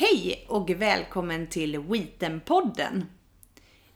Hej 0.00 0.44
och 0.48 0.70
välkommen 0.70 1.46
till 1.46 1.78
Wheaten-podden. 1.78 3.04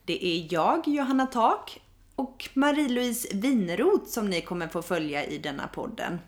Det 0.05 0.25
är 0.25 0.53
jag, 0.53 0.87
Johanna 0.87 1.25
Tak, 1.25 1.81
och 2.15 2.49
Marie-Louise 2.53 3.27
Winroth 3.33 4.05
som 4.05 4.29
ni 4.29 4.41
kommer 4.41 4.67
få 4.67 4.81
följa 4.81 5.25
i 5.25 5.37
denna 5.37 5.67
podden. 5.67 6.19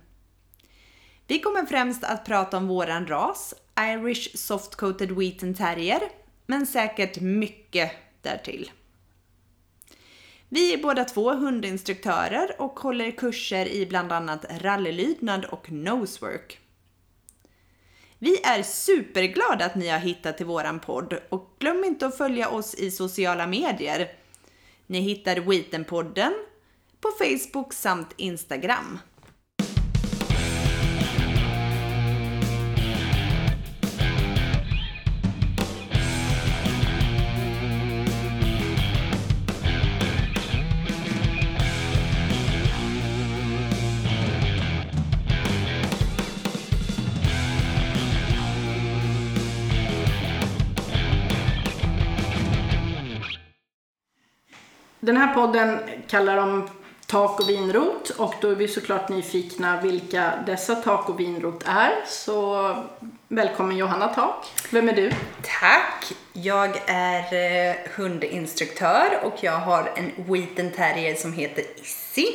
Vi 1.28 1.40
kommer 1.40 1.66
främst 1.66 2.04
att 2.04 2.26
prata 2.26 2.58
om 2.58 2.68
våran 2.68 3.08
ras, 3.08 3.54
Irish 3.80 4.38
Soft 4.38 4.76
Coated 4.76 5.12
Wheaten 5.12 5.54
Terrier, 5.54 6.02
men 6.46 6.68
säkert 6.68 7.20
mycket 7.20 7.92
därtill. 8.22 8.72
Vi 10.50 10.74
är 10.74 10.78
båda 10.78 11.06
två 11.06 11.34
hundinstruktörer 11.34 12.62
och 12.62 12.80
håller 12.80 13.12
kurser 13.12 13.68
i 13.68 13.86
bland 13.86 14.12
annat 14.12 14.46
rallylydnad 14.62 15.46
och 15.46 15.72
nosework. 15.72 16.60
Vi 18.26 18.42
är 18.44 18.64
superglada 18.64 19.66
att 19.66 19.76
ni 19.76 19.88
har 19.88 20.00
hittat 20.00 20.38
till 20.38 20.46
våran 20.46 20.80
podd 20.80 21.20
och 21.30 21.56
glöm 21.60 21.84
inte 21.84 22.08
att 22.08 22.18
följa 22.18 22.50
oss 22.50 22.76
i 22.76 22.92
sociala 22.92 23.48
medier. 23.48 24.12
Ni 24.88 25.00
hittar 25.00 25.36
Wheaten-podden 25.36 26.34
på 27.02 27.12
Facebook 27.20 27.74
samt 27.74 28.14
Instagram. 28.18 29.00
Den 55.06 55.18
här 55.18 55.34
podden 55.34 55.80
kallar 56.08 56.36
de 56.36 56.70
Tak 57.08 57.40
och 57.40 57.50
vinrot 57.50 58.10
och 58.10 58.34
då 58.42 58.50
är 58.50 58.56
vi 58.56 58.68
såklart 58.68 59.10
nyfikna 59.10 59.82
vilka 59.82 60.32
dessa 60.46 60.76
tak 60.76 61.10
och 61.10 61.20
vinrot 61.20 61.64
är. 61.68 61.92
Så 62.08 62.76
välkommen 63.28 63.78
Johanna 63.78 64.08
Tak. 64.08 64.46
Vem 64.72 64.90
är 64.90 64.94
du? 64.94 65.12
Tack! 65.60 66.14
Jag 66.34 66.82
är 66.86 67.20
eh, 67.70 67.76
hundinstruktör 67.96 69.20
och 69.24 69.34
jag 69.44 69.52
har 69.58 69.92
en 69.96 70.12
Wheaten 70.34 70.72
Terrier 70.72 71.16
som 71.16 71.34
heter 71.34 71.64
Issy. 71.76 72.26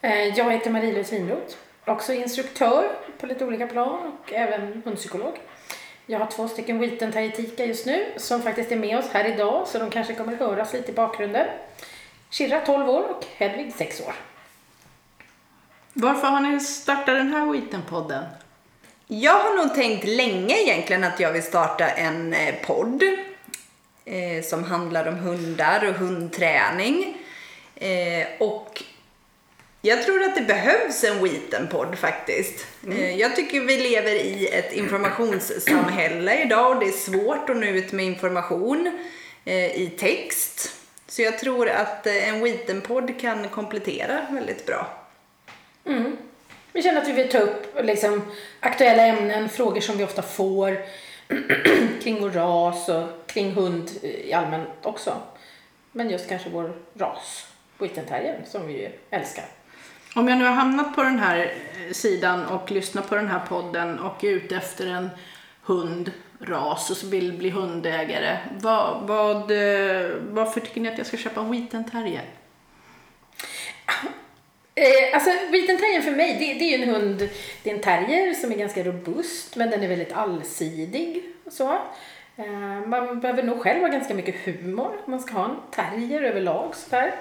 Eh, 0.00 0.26
Jag 0.26 0.50
heter 0.50 0.70
Marie-Louise 0.70 1.12
Winroth, 1.14 1.54
också 1.84 2.12
instruktör 2.12 2.88
på 3.20 3.26
lite 3.26 3.44
olika 3.44 3.66
plan 3.66 4.12
och 4.22 4.32
även 4.32 4.82
hundpsykolog. 4.84 5.34
Jag 6.10 6.18
har 6.18 6.26
två 6.26 6.48
stycken 6.48 6.78
Wheaten 6.78 7.12
Tajitika 7.12 7.64
just 7.64 7.86
nu 7.86 8.06
som 8.16 8.42
faktiskt 8.42 8.72
är 8.72 8.76
med 8.76 8.98
oss 8.98 9.08
här 9.12 9.24
idag 9.24 9.68
så 9.68 9.78
de 9.78 9.90
kanske 9.90 10.14
kommer 10.14 10.36
höras 10.36 10.72
lite 10.72 10.90
i 10.90 10.94
bakgrunden. 10.94 11.46
Shirra 12.30 12.60
12 12.60 12.88
år 12.88 13.02
och 13.10 13.26
Hedvig 13.36 13.72
6 13.78 14.00
år. 14.00 14.14
Varför 15.92 16.28
har 16.28 16.40
ni 16.40 16.60
startat 16.60 17.06
den 17.06 17.32
här 17.32 17.46
Wheaten-podden? 17.46 18.24
Jag 19.06 19.38
har 19.38 19.56
nog 19.56 19.74
tänkt 19.74 20.04
länge 20.04 20.54
egentligen 20.54 21.04
att 21.04 21.20
jag 21.20 21.32
vill 21.32 21.42
starta 21.42 21.88
en 21.88 22.34
eh, 22.34 22.54
podd 22.66 23.02
eh, 24.04 24.42
som 24.44 24.64
handlar 24.64 25.08
om 25.08 25.14
hundar 25.14 25.88
och 25.88 25.94
hundträning. 25.94 27.16
Eh, 27.74 28.26
och 28.38 28.82
jag 29.82 30.02
tror 30.02 30.22
att 30.22 30.34
det 30.34 30.40
behövs 30.40 31.04
en 31.04 31.24
Wheaten-podd 31.24 31.98
faktiskt. 31.98 32.66
Eh, 32.88 33.16
jag 33.16 33.36
tycker 33.36 33.60
vi 33.60 33.76
lever 33.76 34.10
i 34.10 34.48
ett 34.48 34.72
informationssamhälle 34.72 36.42
idag 36.42 36.70
och 36.70 36.80
det 36.80 36.88
är 36.88 36.92
svårt 36.92 37.50
att 37.50 37.56
nå 37.56 37.66
ut 37.66 37.92
med 37.92 38.04
information 38.04 39.00
eh, 39.44 39.80
i 39.82 39.92
text. 39.98 40.76
Så 41.06 41.22
jag 41.22 41.38
tror 41.38 41.68
att 41.68 42.06
eh, 42.06 42.28
en 42.28 42.44
Wheaten-podd 42.44 43.20
kan 43.20 43.48
komplettera 43.48 44.26
väldigt 44.30 44.66
bra. 44.66 44.96
Vi 46.72 46.82
känner 46.82 47.02
att 47.02 47.08
vi 47.08 47.12
vill 47.12 47.28
ta 47.28 47.38
upp 47.38 47.76
liksom, 47.82 48.22
aktuella 48.60 49.06
ämnen, 49.06 49.48
frågor 49.48 49.80
som 49.80 49.98
vi 49.98 50.04
ofta 50.04 50.22
får 50.22 50.76
kring 52.02 52.20
vår 52.20 52.30
ras 52.30 52.88
och 52.88 53.06
kring 53.26 53.52
hund 53.52 53.90
i 54.02 54.32
allmänt 54.32 54.68
också. 54.82 55.16
Men 55.92 56.10
just 56.10 56.28
kanske 56.28 56.50
vår 56.50 56.72
ras, 56.94 57.46
Wheaten 57.78 58.04
Terrier, 58.06 58.44
som 58.46 58.66
vi 58.66 58.72
ju 58.72 58.88
älskar. 59.10 59.44
Om 60.14 60.28
jag 60.28 60.38
nu 60.38 60.44
har 60.44 60.52
hamnat 60.52 60.94
på 60.94 61.02
den 61.02 61.18
här 61.18 61.38
eh, 61.38 61.92
sidan 61.92 62.46
och 62.46 62.70
lyssnar 62.70 63.02
på 63.02 63.14
den 63.14 63.28
här 63.28 63.40
podden 63.48 63.98
och 63.98 64.24
är 64.24 64.30
ute 64.30 64.56
efter 64.56 64.86
en 64.86 65.10
hundras 65.62 66.90
och 66.90 66.96
så 66.96 67.06
vill 67.06 67.32
bli 67.32 67.50
hundägare. 67.50 68.38
Vad, 68.60 69.06
vad, 69.06 69.50
eh, 69.50 70.10
varför 70.30 70.60
tycker 70.60 70.80
ni 70.80 70.88
att 70.88 70.98
jag 70.98 71.06
ska 71.06 71.16
köpa 71.16 71.40
en 71.40 71.50
Wheaten 71.50 71.90
Terrier? 71.90 72.24
Eh, 74.74 75.14
alltså 75.14 75.30
Wheaten 75.30 75.78
Terrier 75.78 76.00
för 76.00 76.10
mig, 76.10 76.36
det, 76.38 76.58
det 76.58 76.74
är 76.74 76.78
ju 76.78 76.84
en 76.84 76.94
hund, 76.94 77.28
det 77.62 77.70
är 77.70 77.74
en 77.74 77.82
terrier 77.82 78.34
som 78.34 78.52
är 78.52 78.56
ganska 78.56 78.84
robust 78.84 79.56
men 79.56 79.70
den 79.70 79.82
är 79.82 79.88
väldigt 79.88 80.12
allsidig. 80.12 81.24
och 81.44 81.52
Så. 81.52 81.72
Eh, 82.36 82.86
man 82.86 83.20
behöver 83.20 83.42
nog 83.42 83.60
själv 83.60 83.80
ha 83.80 83.88
ganska 83.88 84.14
mycket 84.14 84.44
humor. 84.44 85.00
om 85.04 85.10
Man 85.10 85.20
ska 85.20 85.32
ha 85.32 85.44
en 85.44 85.56
terrier 85.70 86.22
överlag 86.22 86.76
sådär. 86.76 87.14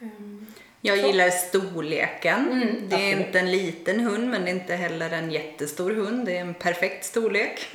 Ehm. 0.00 0.46
Jag 0.88 0.98
Så. 0.98 1.06
gillar 1.06 1.30
storleken. 1.30 2.52
Mm, 2.52 2.88
det 2.88 2.96
är 2.96 2.98
absolut. 2.98 3.26
inte 3.26 3.38
en 3.38 3.50
liten 3.50 4.00
hund 4.00 4.30
men 4.30 4.44
det 4.44 4.50
är 4.50 4.54
inte 4.54 4.74
heller 4.74 5.10
en 5.10 5.30
jättestor 5.30 5.90
hund. 5.90 6.26
Det 6.26 6.36
är 6.36 6.40
en 6.40 6.54
perfekt 6.54 7.04
storlek. 7.04 7.68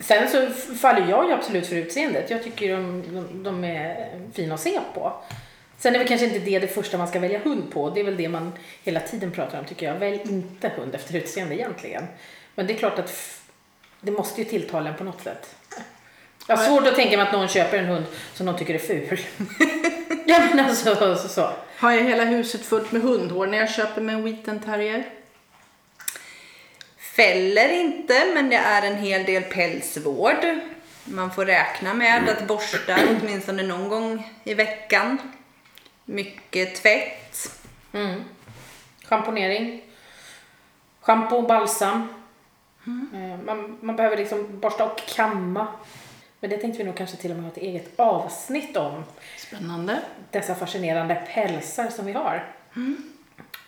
Sen 0.00 0.28
så 0.28 0.46
faller 0.74 1.10
jag 1.10 1.26
ju 1.28 1.32
absolut 1.32 1.66
för 1.66 1.76
utseendet. 1.76 2.30
Jag 2.30 2.42
tycker 2.42 2.72
de, 2.72 3.02
de, 3.12 3.42
de 3.42 3.64
är 3.64 4.10
fina 4.34 4.54
att 4.54 4.60
se 4.60 4.80
på. 4.94 5.12
Sen 5.78 5.94
är 5.94 5.98
väl 5.98 6.08
kanske 6.08 6.26
inte 6.26 6.38
det 6.38 6.58
det 6.58 6.66
första 6.66 6.98
man 6.98 7.08
ska 7.08 7.18
välja 7.18 7.38
hund 7.38 7.72
på. 7.72 7.90
Det 7.90 8.00
är 8.00 8.04
väl 8.04 8.16
det 8.16 8.28
man 8.28 8.52
hela 8.84 9.00
tiden 9.00 9.30
pratar 9.30 9.58
om 9.58 9.64
tycker 9.64 9.86
jag. 9.86 9.94
Välj 9.94 10.20
inte 10.24 10.68
hund 10.76 10.94
efter 10.94 11.16
utseende 11.16 11.54
egentligen. 11.54 12.04
Men 12.54 12.66
det 12.66 12.72
är 12.72 12.78
klart 12.78 12.98
att 12.98 13.40
det 14.00 14.12
måste 14.12 14.42
ju 14.42 14.48
tilltala 14.48 14.90
en 14.90 14.96
på 14.96 15.04
något 15.04 15.22
sätt. 15.22 15.54
Jag 16.48 16.56
har 16.56 16.64
svårt 16.64 16.86
att 16.86 16.94
tänka 16.94 17.16
mig 17.16 17.26
att 17.26 17.32
någon 17.32 17.48
köper 17.48 17.78
en 17.78 17.86
hund 17.86 18.04
som 18.34 18.46
de 18.46 18.56
tycker 18.58 18.74
är 18.74 18.78
ful. 18.78 19.20
ja 20.38 20.48
men 20.54 20.66
alltså 20.66 21.16
så. 21.16 21.28
så. 21.28 21.50
Har 21.78 21.92
jag 21.92 22.02
hela 22.04 22.24
huset 22.24 22.66
fullt 22.66 22.92
med 22.92 23.02
hundhår 23.02 23.46
när 23.46 23.58
jag 23.58 23.70
köper 23.70 24.00
mig 24.00 24.14
en 24.14 24.24
Wheaten 24.24 24.60
Terrier? 24.60 25.04
Fäller 26.98 27.68
inte 27.68 28.26
men 28.34 28.50
det 28.50 28.56
är 28.56 28.82
en 28.82 28.96
hel 28.96 29.24
del 29.24 29.42
pälsvård. 29.42 30.46
Man 31.04 31.30
får 31.30 31.44
räkna 31.44 31.94
med 31.94 32.28
att 32.28 32.46
borsta 32.46 32.96
åtminstone 33.20 33.62
någon 33.62 33.88
gång 33.88 34.34
i 34.44 34.54
veckan. 34.54 35.18
Mycket 36.04 36.74
tvätt. 36.74 37.60
Mm. 37.92 38.24
Schamponering. 39.04 39.82
Schampo 41.00 41.36
och 41.36 41.46
balsam. 41.46 42.08
Eh, 43.14 43.44
Man, 43.44 43.78
man 43.80 43.96
behöver 43.96 44.16
liksom 44.16 44.60
borsta 44.60 44.84
och 44.84 45.00
kamma. 45.06 45.66
Men 46.40 46.50
det 46.50 46.56
tänkte 46.56 46.78
vi 46.78 46.84
nog 46.84 46.96
kanske 46.96 47.16
till 47.16 47.30
och 47.30 47.36
med 47.36 47.44
ha 47.44 47.52
ett 47.52 47.62
eget 47.62 48.00
avsnitt 48.00 48.76
om. 48.76 49.04
Spännande. 49.36 50.00
Dessa 50.30 50.54
fascinerande 50.54 51.26
pälsar 51.34 51.88
som 51.88 52.06
vi 52.06 52.12
har 52.12 52.54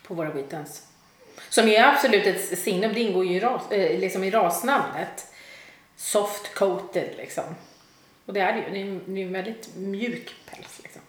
på 0.02 0.14
våra 0.14 0.30
Wheatens. 0.30 0.86
Som 1.48 1.68
är 1.68 1.84
absolut 1.84 2.26
ett 2.26 2.58
signum, 2.58 2.92
det 2.94 3.00
ingår 3.00 3.24
ju 3.24 3.34
i, 3.34 3.40
ras, 3.40 3.70
eh, 3.70 4.00
liksom 4.00 4.24
i 4.24 4.30
rasnamnet. 4.30 5.32
Soft 5.96 6.54
coated 6.54 7.10
liksom. 7.16 7.44
Och 8.26 8.34
det 8.34 8.40
är 8.40 8.52
det 8.52 8.58
ju, 8.58 8.70
det 8.70 8.80
är 8.80 9.00
det 9.14 9.20
är 9.20 9.26
en 9.26 9.32
väldigt 9.32 9.76
mjuk 9.76 10.34
päls 10.50 10.80
liksom. 10.82 11.02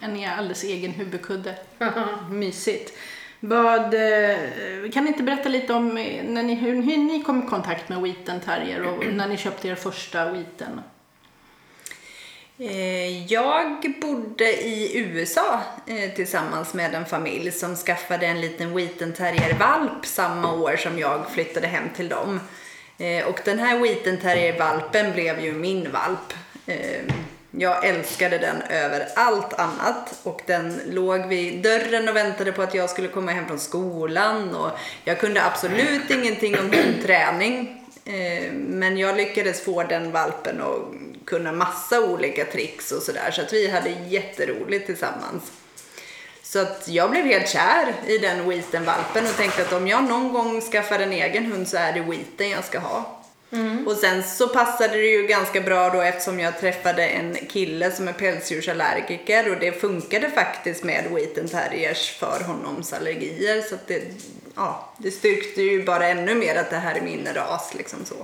En 0.00 0.24
alldeles 0.24 0.64
egen 0.64 0.90
huvudkudde. 0.90 1.56
Mysigt. 2.30 2.92
Vad, 3.44 3.94
eh, 3.94 4.90
kan 4.92 5.04
ni 5.04 5.08
inte 5.08 5.22
berätta 5.22 5.48
lite 5.48 5.72
om 5.72 5.96
eh, 5.96 6.24
när 6.24 6.42
ni, 6.42 6.54
hur, 6.54 6.82
hur 6.82 6.96
ni 6.96 7.22
kom 7.22 7.42
i 7.42 7.46
kontakt 7.46 7.88
med 7.88 8.02
Wheaten 8.02 8.40
Terrier 8.40 8.82
och 8.82 9.06
när 9.12 9.28
ni 9.28 9.36
köpte 9.36 9.68
er 9.68 9.74
första 9.74 10.32
Wheaten? 10.32 10.80
Eh, 12.58 13.32
jag 13.32 13.94
bodde 14.00 14.44
i 14.44 14.98
USA 14.98 15.60
tillsammans 16.16 16.74
med 16.74 16.94
en 16.94 17.06
familj 17.06 17.52
som 17.52 17.76
skaffade 17.76 18.26
en 18.26 18.40
liten 18.40 18.74
Wheaten 18.74 19.12
Terrier-valp 19.12 20.06
samma 20.06 20.52
år 20.52 20.76
som 20.76 20.98
jag 20.98 21.30
flyttade 21.30 21.66
hem 21.66 21.84
till 21.96 22.08
dem. 22.08 22.40
Och 23.26 23.40
den 23.44 23.58
här 23.58 23.78
Wheaten 23.78 24.18
Terrier-valpen 24.18 25.12
blev 25.12 25.40
ju 25.40 25.52
min 25.52 25.92
valp. 25.92 26.34
Jag 27.58 27.84
älskade 27.84 28.38
den 28.38 28.62
över 28.62 29.08
allt 29.16 29.52
annat 29.52 30.20
och 30.22 30.42
den 30.46 30.80
låg 30.86 31.26
vid 31.26 31.62
dörren 31.62 32.08
och 32.08 32.16
väntade 32.16 32.52
på 32.52 32.62
att 32.62 32.74
jag 32.74 32.90
skulle 32.90 33.08
komma 33.08 33.32
hem 33.32 33.46
från 33.46 33.58
skolan 33.58 34.54
och 34.54 34.70
jag 35.04 35.20
kunde 35.20 35.44
absolut 35.44 36.10
ingenting 36.10 36.58
om 36.58 36.70
hundträning. 36.72 37.84
Eh, 38.04 38.52
men 38.52 38.98
jag 38.98 39.16
lyckades 39.16 39.64
få 39.64 39.82
den 39.82 40.12
valpen 40.12 40.62
att 40.62 41.26
kunna 41.26 41.52
massa 41.52 42.00
olika 42.00 42.44
tricks 42.44 42.92
och 42.92 43.02
sådär 43.02 43.30
så 43.30 43.42
att 43.42 43.52
vi 43.52 43.70
hade 43.70 43.90
jätteroligt 43.90 44.86
tillsammans. 44.86 45.52
Så 46.42 46.58
att 46.58 46.88
jag 46.88 47.10
blev 47.10 47.24
helt 47.24 47.48
kär 47.48 47.94
i 48.06 48.18
den 48.18 48.48
Wheaten-valpen 48.48 49.24
och 49.24 49.36
tänkte 49.36 49.62
att 49.62 49.72
om 49.72 49.88
jag 49.88 50.04
någon 50.04 50.32
gång 50.32 50.60
skaffar 50.60 50.98
en 50.98 51.12
egen 51.12 51.46
hund 51.52 51.68
så 51.68 51.76
är 51.76 51.92
det 51.92 52.00
Wheaten 52.00 52.50
jag 52.50 52.64
ska 52.64 52.78
ha. 52.78 53.21
Och 53.86 53.96
sen 53.96 54.22
så 54.22 54.48
passade 54.48 54.96
det 54.96 55.06
ju 55.06 55.26
ganska 55.26 55.60
bra 55.60 55.90
då 55.90 56.00
eftersom 56.00 56.40
jag 56.40 56.60
träffade 56.60 57.06
en 57.06 57.36
kille 57.48 57.90
som 57.90 58.08
är 58.08 58.12
pälsdjursallergiker 58.12 59.50
och 59.50 59.60
det 59.60 59.80
funkade 59.80 60.30
faktiskt 60.30 60.84
med 60.84 61.04
Wheaten 61.10 61.48
Terriers 61.48 62.10
för 62.10 62.40
honoms 62.46 62.92
allergier. 62.92 63.60
Så 63.60 63.74
att 63.74 63.88
det, 63.88 64.02
ja, 64.54 64.92
det 64.98 65.10
styrkte 65.10 65.62
ju 65.62 65.84
bara 65.84 66.08
ännu 66.08 66.34
mer 66.34 66.56
att 66.56 66.70
det 66.70 66.76
här 66.76 66.94
är 66.94 67.00
min 67.00 67.28
ras 67.34 67.74
liksom 67.74 68.04
så. 68.04 68.14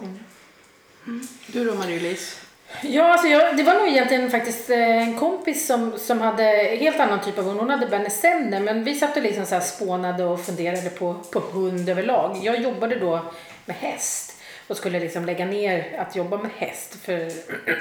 Du 1.47 1.65
då 1.65 1.75
Marie-Louise? 1.75 2.37
Ja, 2.83 3.13
alltså 3.13 3.29
jag, 3.29 3.57
det 3.57 3.63
var 3.63 3.75
nog 3.75 3.89
egentligen 3.89 4.31
faktiskt 4.31 4.71
eh, 4.71 5.03
en 5.03 5.19
kompis 5.19 5.67
som, 5.67 5.99
som 5.99 6.21
hade 6.21 6.43
helt 6.81 7.01
annan 7.01 7.21
typ 7.25 7.39
av 7.39 7.45
hund. 7.45 7.61
Hon 7.61 7.71
hade 7.71 7.87
Bernesenne, 7.87 8.61
men 8.61 8.85
vi 8.85 8.95
satt 8.95 9.17
och 9.17 9.23
liksom 9.23 9.47
så 9.47 9.55
här 9.55 9.63
spånade 9.63 10.25
och 10.25 10.45
funderade 10.45 10.91
på, 10.91 11.15
på 11.15 11.41
hund 11.41 11.89
överlag. 11.89 12.41
Jag 12.43 12.61
jobbade 12.61 12.99
då 12.99 13.33
med 13.65 13.77
häst 13.77 14.38
och 14.69 14.77
skulle 14.77 15.01
liksom 15.01 15.25
lägga 15.25 15.47
ner 15.47 15.99
att 15.99 16.17
jobba 16.17 16.37
med 16.39 16.51
häst 16.57 16.95
för 16.95 17.31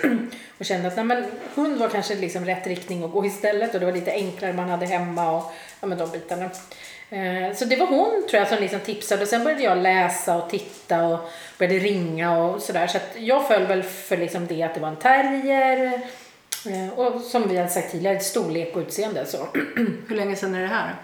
och 0.57 0.65
kände 0.65 0.87
att 0.87 0.95
nej, 0.95 1.05
men, 1.05 1.25
hund 1.55 1.77
var 1.77 1.89
kanske 1.89 2.15
liksom 2.15 2.45
rätt 2.45 2.67
riktning 2.67 3.03
att 3.03 3.11
gå 3.11 3.25
istället 3.25 3.73
och 3.73 3.79
det 3.79 3.85
var 3.85 3.93
lite 3.93 4.11
enklare 4.11 4.53
man 4.53 4.69
hade 4.69 4.85
hemma 4.85 5.31
och 5.37 5.51
ja, 5.79 5.87
men 5.87 5.97
de 5.97 6.11
bitarna. 6.11 6.49
Eh, 7.09 7.53
Så 7.55 7.65
det 7.65 7.75
var 7.75 7.87
hon 7.87 8.27
tror 8.29 8.39
jag 8.39 8.47
som 8.47 8.57
liksom 8.59 8.79
tipsade 8.79 9.21
och 9.21 9.27
sen 9.27 9.43
började 9.43 9.63
jag 9.63 9.77
läsa 9.77 10.35
och 10.43 10.49
titta 10.49 11.05
och 11.07 11.19
började 11.57 11.79
ringa 11.79 12.37
och 12.39 12.61
sådär. 12.61 12.87
Så 12.87 12.97
att 12.97 13.15
jag 13.17 13.47
föll 13.47 13.65
väl 13.65 13.83
för 13.83 14.17
liksom 14.17 14.47
det 14.47 14.63
att 14.63 14.73
det 14.73 14.79
var 14.79 14.87
en 14.89 14.95
terrier 14.95 16.01
eh, 16.65 16.99
och 16.99 17.21
som 17.21 17.49
vi 17.49 17.57
hade 17.57 17.69
sagt 17.69 17.91
tidigare, 17.91 18.19
storlek 18.19 18.75
och 18.75 18.79
utseende. 18.81 19.25
Så. 19.25 19.37
Hur 20.07 20.15
länge 20.15 20.35
sedan 20.35 20.55
är 20.55 20.61
det 20.61 20.67
här? 20.67 20.95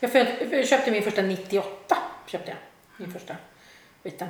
Jag 0.00 0.12
föl- 0.12 0.26
jag 0.50 0.66
köpte 0.68 0.90
min 0.90 1.02
första 1.02 1.22
98. 1.22 1.96
Köpte 2.26 2.50
jag 2.50 2.56
min 2.96 3.12
första 3.12 3.36
vita. 4.02 4.26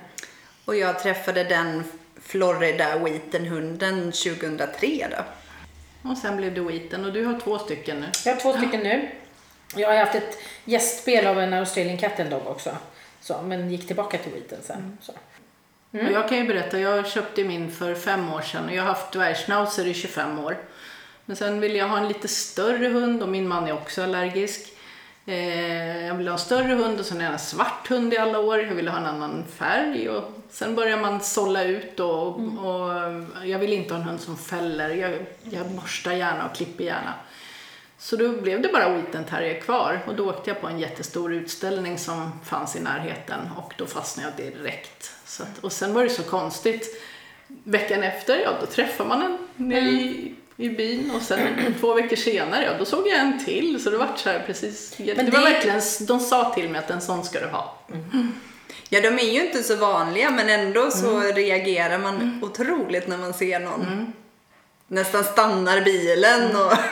Och 0.69 0.77
jag 0.77 0.99
träffade 0.99 1.45
den 1.45 1.85
Florida 2.23 2.99
Wheaten-hunden 2.99 4.13
2003 4.13 5.09
då. 5.11 5.25
Och 6.11 6.19
sen 6.19 6.37
blev 6.37 6.55
det 6.55 6.61
Wheaten 6.61 7.05
och 7.05 7.13
du 7.13 7.25
har 7.25 7.41
två 7.41 7.59
stycken 7.59 8.01
nu. 8.01 8.07
Jag 8.25 8.35
har 8.35 8.41
två 8.41 8.53
stycken 8.53 8.81
nu. 8.81 9.09
Jag 9.77 9.89
har 9.89 9.97
haft 9.97 10.15
ett 10.15 10.39
gästspel 10.65 11.27
av 11.27 11.41
en 11.41 11.53
Australian 11.53 11.99
Cattle 11.99 12.25
Dog 12.25 12.47
också. 12.47 12.77
Så, 13.21 13.43
men 13.43 13.71
gick 13.71 13.87
tillbaka 13.87 14.19
till 14.19 14.33
Wheaten 14.33 14.59
sen. 14.63 14.99
Så. 15.01 15.13
Och 15.91 16.13
jag 16.13 16.29
kan 16.29 16.39
ju 16.39 16.45
berätta, 16.45 16.79
jag 16.79 17.09
köpte 17.09 17.45
min 17.45 17.71
för 17.71 17.95
fem 17.95 18.33
år 18.33 18.41
sedan 18.41 18.65
och 18.65 18.75
jag 18.75 18.83
har 18.83 18.89
haft 18.89 19.13
dvärgschnauzer 19.13 19.87
i 19.87 19.95
25 19.95 20.39
år. 20.39 20.57
Men 21.25 21.37
sen 21.37 21.61
ville 21.61 21.79
jag 21.79 21.89
ha 21.89 21.99
en 21.99 22.09
lite 22.09 22.29
större 22.29 22.89
hund 22.89 23.23
och 23.23 23.29
min 23.29 23.49
man 23.49 23.69
är 23.69 23.73
också 23.73 24.03
allergisk. 24.03 24.73
Eh, 25.29 26.07
jag 26.07 26.15
ville 26.15 26.31
ha 26.31 26.39
en 26.39 26.45
större 26.45 26.75
hund 26.75 27.01
och 27.01 27.07
sen 27.07 27.21
en 27.21 27.39
svart 27.39 27.89
hund 27.89 28.15
i 28.15 28.19
alla 28.19 28.39
år. 28.39 28.61
Jag 28.61 28.75
ville 28.75 28.91
ha 28.91 28.99
en 28.99 29.07
annan 29.07 29.45
färg 29.57 30.09
och 30.09 30.25
sen 30.51 30.75
börjar 30.75 31.01
man 31.01 31.21
sålla 31.21 31.65
ut 31.65 32.01
och, 32.01 32.27
och 32.39 32.93
jag 33.45 33.59
vill 33.59 33.73
inte 33.73 33.95
ha 33.95 34.01
en 34.01 34.09
hund 34.09 34.21
som 34.21 34.37
fäller. 34.37 34.91
Jag, 34.91 35.15
jag 35.43 35.67
borstar 35.67 36.13
gärna 36.13 36.47
och 36.47 36.57
klipper 36.57 36.85
gärna. 36.85 37.15
Så 37.99 38.17
då 38.17 38.33
blev 38.33 38.63
det 38.63 38.69
bara 38.69 38.89
Wheaten 38.89 39.25
Terrier 39.25 39.61
kvar 39.61 40.01
och 40.07 40.15
då 40.15 40.29
åkte 40.29 40.51
jag 40.51 40.61
på 40.61 40.67
en 40.67 40.79
jättestor 40.79 41.35
utställning 41.35 41.99
som 41.99 42.33
fanns 42.45 42.77
i 42.77 42.81
närheten 42.81 43.41
och 43.57 43.75
då 43.79 43.87
fastnade 43.87 44.29
jag 44.29 44.53
direkt. 44.53 45.13
Att, 45.41 45.65
och 45.65 45.73
sen 45.73 45.95
var 45.95 46.03
det 46.03 46.11
så 46.11 46.23
konstigt. 46.23 47.03
Veckan 47.47 48.03
efter, 48.03 48.41
ja 48.41 48.51
då 48.61 48.67
träffar 48.67 49.05
man 49.05 49.23
en 49.23 49.39
nere 49.57 50.33
i, 50.61 50.69
byn 50.69 51.11
och 51.17 51.23
sen 51.23 51.75
två 51.81 51.95
veckor 51.95 52.17
senare, 52.17 52.65
ja 52.65 52.71
då 52.79 52.85
såg 52.85 53.09
jag 53.09 53.19
en 53.19 53.45
till. 53.45 53.83
Så 53.83 53.91
det 53.91 53.97
var 53.99 54.09
så 54.17 54.31
här 54.31 54.43
precis, 54.47 54.95
det, 54.97 55.17
Men 55.17 55.31
var 55.31 55.39
det- 55.41 55.45
verkligen, 55.45 55.81
de 56.01 56.21
sa 56.21 56.55
till 56.55 56.69
mig 56.71 56.79
att 56.79 56.91
en 56.91 57.01
sån 57.01 57.25
ska 57.25 57.41
du 57.41 57.47
ha. 57.47 57.79
Ja, 58.89 59.01
de 59.01 59.09
är 59.09 59.33
ju 59.33 59.47
inte 59.47 59.63
så 59.63 59.77
vanliga 59.77 60.31
men 60.31 60.49
ändå 60.49 60.91
så 60.91 61.21
reagerar 61.21 61.99
man 61.99 62.41
otroligt 62.43 63.09
när 63.09 63.19
man 63.19 63.35
ser 63.35 63.61
någon. 63.61 64.13
Nästan 64.89 65.25
stannar 65.25 65.81
bilen 65.81 66.57
och... 66.57 66.73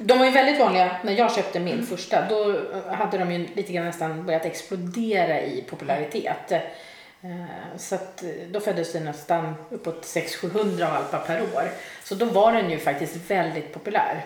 De 0.00 0.18
var 0.18 0.24
ju 0.26 0.30
väldigt 0.32 0.58
vanliga 0.60 0.96
när 1.04 1.12
jag 1.12 1.34
köpte 1.34 1.60
min 1.60 1.86
första. 1.86 2.28
Då 2.28 2.60
hade 2.90 3.18
de 3.18 3.32
ju 3.32 3.46
lite 3.54 3.72
grann 3.72 3.84
nästan 3.84 4.26
börjat 4.26 4.44
explodera 4.44 5.40
i 5.40 5.64
popularitet. 5.70 6.52
Eh, 7.22 7.76
Så 7.76 7.94
att 7.94 8.22
eh, 8.22 8.30
då 8.50 8.60
föddes 8.60 8.92
det 8.92 9.00
nästan 9.00 9.54
uppåt 9.70 10.02
600-700 10.02 10.90
valpar 10.90 11.18
per 11.26 11.42
år. 11.42 11.70
Så 12.04 12.14
då 12.14 12.24
var 12.24 12.52
den 12.52 12.70
ju 12.70 12.78
faktiskt 12.78 13.30
väldigt 13.30 13.72
populär. 13.72 14.24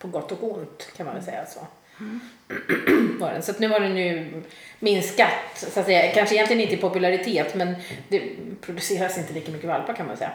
På 0.00 0.08
gott 0.08 0.32
och 0.32 0.56
ont 0.56 0.88
kan 0.96 1.06
man 1.06 1.14
väl 1.14 1.24
säga 1.24 1.46
så. 1.46 1.66
Var 3.20 3.32
den. 3.32 3.42
Så 3.42 3.50
att 3.50 3.58
nu 3.58 3.68
har 3.68 3.80
den 3.80 3.96
ju 3.96 4.42
minskat, 4.78 5.28
så 5.54 5.80
att 5.80 5.86
säga. 5.86 6.12
kanske 6.14 6.34
egentligen 6.34 6.62
inte 6.62 6.74
i 6.74 6.78
popularitet 6.78 7.54
men 7.54 7.74
det 8.08 8.22
produceras 8.60 9.18
inte 9.18 9.32
lika 9.32 9.52
mycket 9.52 9.68
valpar 9.68 9.94
kan 9.94 10.06
man 10.06 10.16
säga. 10.16 10.32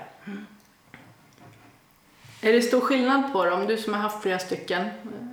Är 2.41 2.53
det 2.53 2.61
stor 2.61 2.81
skillnad 2.81 3.33
på 3.33 3.45
dem, 3.45 3.67
du 3.67 3.77
som 3.77 3.93
har 3.93 4.01
haft 4.01 4.21
flera 4.21 4.39
stycken? 4.39 4.81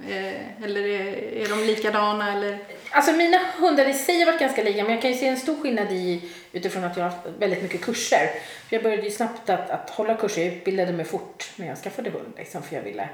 Eh, 0.08 0.64
eller 0.64 0.81
är, 0.81 1.17
är 1.43 1.49
de 1.49 1.67
likadana 1.67 2.32
eller? 2.32 2.58
Alltså 2.91 3.12
mina 3.12 3.38
hundar 3.58 3.88
i 3.88 3.94
sig 3.94 4.19
har 4.19 4.26
varit 4.26 4.41
ganska 4.41 4.62
lika 4.62 4.82
men 4.82 4.93
jag 4.93 5.03
kan 5.03 5.11
ju 5.11 5.17
se 5.17 5.26
en 5.26 5.37
stor 5.37 5.62
skillnad 5.62 5.93
i 5.93 6.31
utifrån 6.53 6.85
att 6.85 6.97
jag 6.97 7.05
har 7.05 7.11
haft 7.11 7.26
väldigt 7.38 7.62
mycket 7.62 7.81
kurser. 7.81 8.31
För 8.69 8.76
jag 8.76 8.82
började 8.82 9.03
ju 9.03 9.11
snabbt 9.11 9.50
att, 9.50 9.70
att 9.70 9.91
hålla 9.91 10.14
kurser, 10.14 10.44
jag 10.44 10.55
utbildade 10.55 10.93
mig 10.93 11.05
fort 11.05 11.50
när 11.56 11.67
jag 11.67 11.79
skaffade 11.79 12.11
hund 12.11 12.32
liksom 12.37 12.62
för 12.62 12.76
jag 12.76 12.82
ville, 12.82 13.09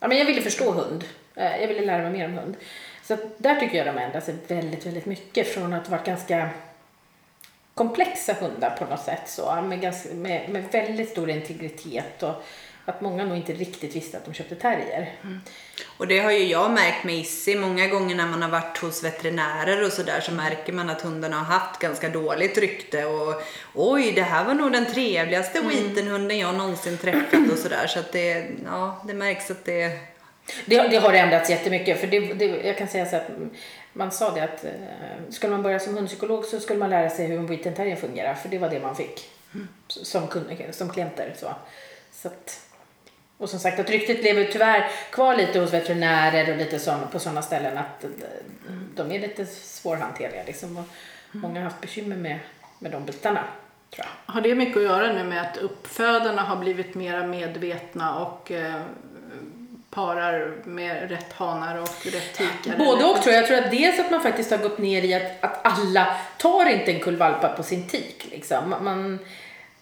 ja 0.00 0.08
men 0.08 0.18
jag 0.18 0.24
ville 0.24 0.42
förstå 0.42 0.70
hund. 0.70 1.04
Eh, 1.34 1.60
jag 1.60 1.68
ville 1.68 1.86
lära 1.86 2.02
mig 2.02 2.12
mer 2.12 2.24
om 2.24 2.34
hund. 2.38 2.56
Så 3.02 3.14
att 3.14 3.38
där 3.38 3.60
tycker 3.60 3.78
jag 3.78 3.86
de 3.86 3.90
har 3.96 4.00
ändrat 4.06 4.24
sig 4.24 4.34
väldigt, 4.46 4.86
väldigt 4.86 5.06
mycket 5.06 5.54
från 5.54 5.72
att 5.72 5.88
vara 5.88 6.02
ganska 6.02 6.48
komplexa 7.74 8.32
hundar 8.32 8.70
på 8.70 8.84
något 8.84 9.04
sätt 9.04 9.22
så 9.26 9.60
med, 9.62 9.80
ganska, 9.80 10.14
med, 10.14 10.48
med 10.50 10.64
väldigt 10.72 11.08
stor 11.08 11.30
integritet 11.30 12.22
och 12.22 12.44
att 12.88 13.00
många 13.00 13.24
nog 13.24 13.36
inte 13.36 13.52
riktigt 13.52 13.96
visste 13.96 14.16
att 14.16 14.24
de 14.24 14.34
köpte 14.34 14.54
terrier. 14.54 15.12
Och 15.96 16.06
det 16.06 16.18
har 16.18 16.30
ju 16.30 16.44
jag 16.44 16.70
märkt 16.70 17.04
med 17.04 17.14
Issi. 17.14 17.56
Många 17.56 17.86
gånger 17.86 18.16
när 18.16 18.26
man 18.26 18.42
har 18.42 18.48
varit 18.48 18.78
hos 18.78 19.04
veterinärer 19.04 19.84
och 19.84 19.92
sådär 19.92 20.20
så 20.20 20.32
märker 20.32 20.72
man 20.72 20.90
att 20.90 21.02
hundarna 21.02 21.36
har 21.36 21.58
haft 21.58 21.80
ganska 21.80 22.08
dåligt 22.08 22.58
rykte 22.58 23.04
och 23.04 23.42
oj, 23.74 24.12
det 24.12 24.22
här 24.22 24.44
var 24.44 24.54
nog 24.54 24.72
den 24.72 24.86
trevligaste 24.86 25.60
Wheatenhunden 25.60 26.38
jag 26.38 26.54
någonsin 26.54 26.98
träffat 26.98 27.52
och 27.52 27.58
sådär. 27.58 27.86
Så 27.86 27.98
att 27.98 28.12
det, 28.12 28.46
ja, 28.64 29.02
det 29.06 29.14
märks 29.14 29.50
att 29.50 29.64
det 29.64 29.98
Det, 30.66 30.88
det 30.88 30.96
har 30.96 31.12
ändrats 31.12 31.50
jättemycket. 31.50 32.00
För 32.00 32.06
det, 32.06 32.20
det, 32.20 32.44
jag 32.44 32.78
kan 32.78 32.88
säga 32.88 33.06
så 33.06 33.16
att 33.16 33.28
mm, 33.28 33.50
man 33.92 34.10
sa 34.10 34.34
det 34.34 34.44
att 34.44 34.64
eh, 34.64 34.70
skulle 35.30 35.52
man 35.52 35.62
börja 35.62 35.78
som 35.78 35.94
hundpsykolog 35.94 36.44
så 36.44 36.60
skulle 36.60 36.78
man 36.78 36.90
lära 36.90 37.10
sig 37.10 37.26
hur 37.26 37.38
en 37.38 37.46
Wheaten 37.46 37.74
terrier 37.74 37.96
fungerar. 37.96 38.34
För 38.34 38.48
det 38.48 38.58
var 38.58 38.68
det 38.68 38.80
man 38.80 38.96
fick 38.96 39.30
som, 39.86 40.26
kund, 40.26 40.46
som 40.70 40.90
klienter. 40.90 41.34
Så. 41.36 41.54
Så 42.12 42.28
att, 42.28 42.60
och 43.38 43.50
som 43.50 43.58
sagt 43.58 43.80
att 43.80 43.90
ryktet 43.90 44.22
lever 44.22 44.44
tyvärr 44.44 44.90
kvar 45.10 45.36
lite 45.36 45.58
hos 45.58 45.72
veterinärer 45.72 46.50
och 46.52 46.56
lite 46.58 46.78
sån, 46.78 47.00
på 47.12 47.18
sådana 47.18 47.42
ställen 47.42 47.78
att 47.78 48.04
de 48.94 49.12
är 49.12 49.18
lite 49.18 49.46
svårhanterliga. 49.46 50.42
Liksom, 50.46 50.76
och 50.76 50.84
många 51.32 51.60
har 51.60 51.64
haft 51.64 51.80
bekymmer 51.80 52.16
med, 52.16 52.38
med 52.78 52.92
de 52.92 53.04
bitarna. 53.04 53.44
Tror 53.90 54.06
jag. 54.06 54.32
Har 54.34 54.40
det 54.40 54.54
mycket 54.54 54.76
att 54.76 54.82
göra 54.82 55.12
nu 55.12 55.24
med 55.24 55.42
att 55.42 55.56
uppfödarna 55.56 56.42
har 56.42 56.56
blivit 56.56 56.94
mera 56.94 57.26
medvetna 57.26 58.18
och 58.18 58.52
eh, 58.52 58.80
parar 59.90 60.52
med 60.64 61.10
rätt 61.10 61.32
hanar 61.32 61.78
och 61.78 62.06
rätt 62.06 62.34
tikar? 62.34 62.78
Både 62.78 63.04
och 63.04 63.22
tror 63.22 63.34
jag. 63.34 63.42
Jag 63.42 63.48
tror 63.48 63.58
att 63.58 63.70
dels 63.70 64.00
att 64.00 64.10
man 64.10 64.22
faktiskt 64.22 64.50
har 64.50 64.58
gått 64.58 64.78
ner 64.78 65.02
i 65.02 65.14
att, 65.14 65.44
att 65.44 65.60
alla 65.62 66.16
tar 66.38 66.68
inte 66.68 66.92
en 66.92 67.00
kull 67.00 67.16
valpar 67.16 67.54
på 67.56 67.62
sin 67.62 67.88
tik. 67.88 68.28
Liksom. 68.30 68.74
Man, 68.82 69.18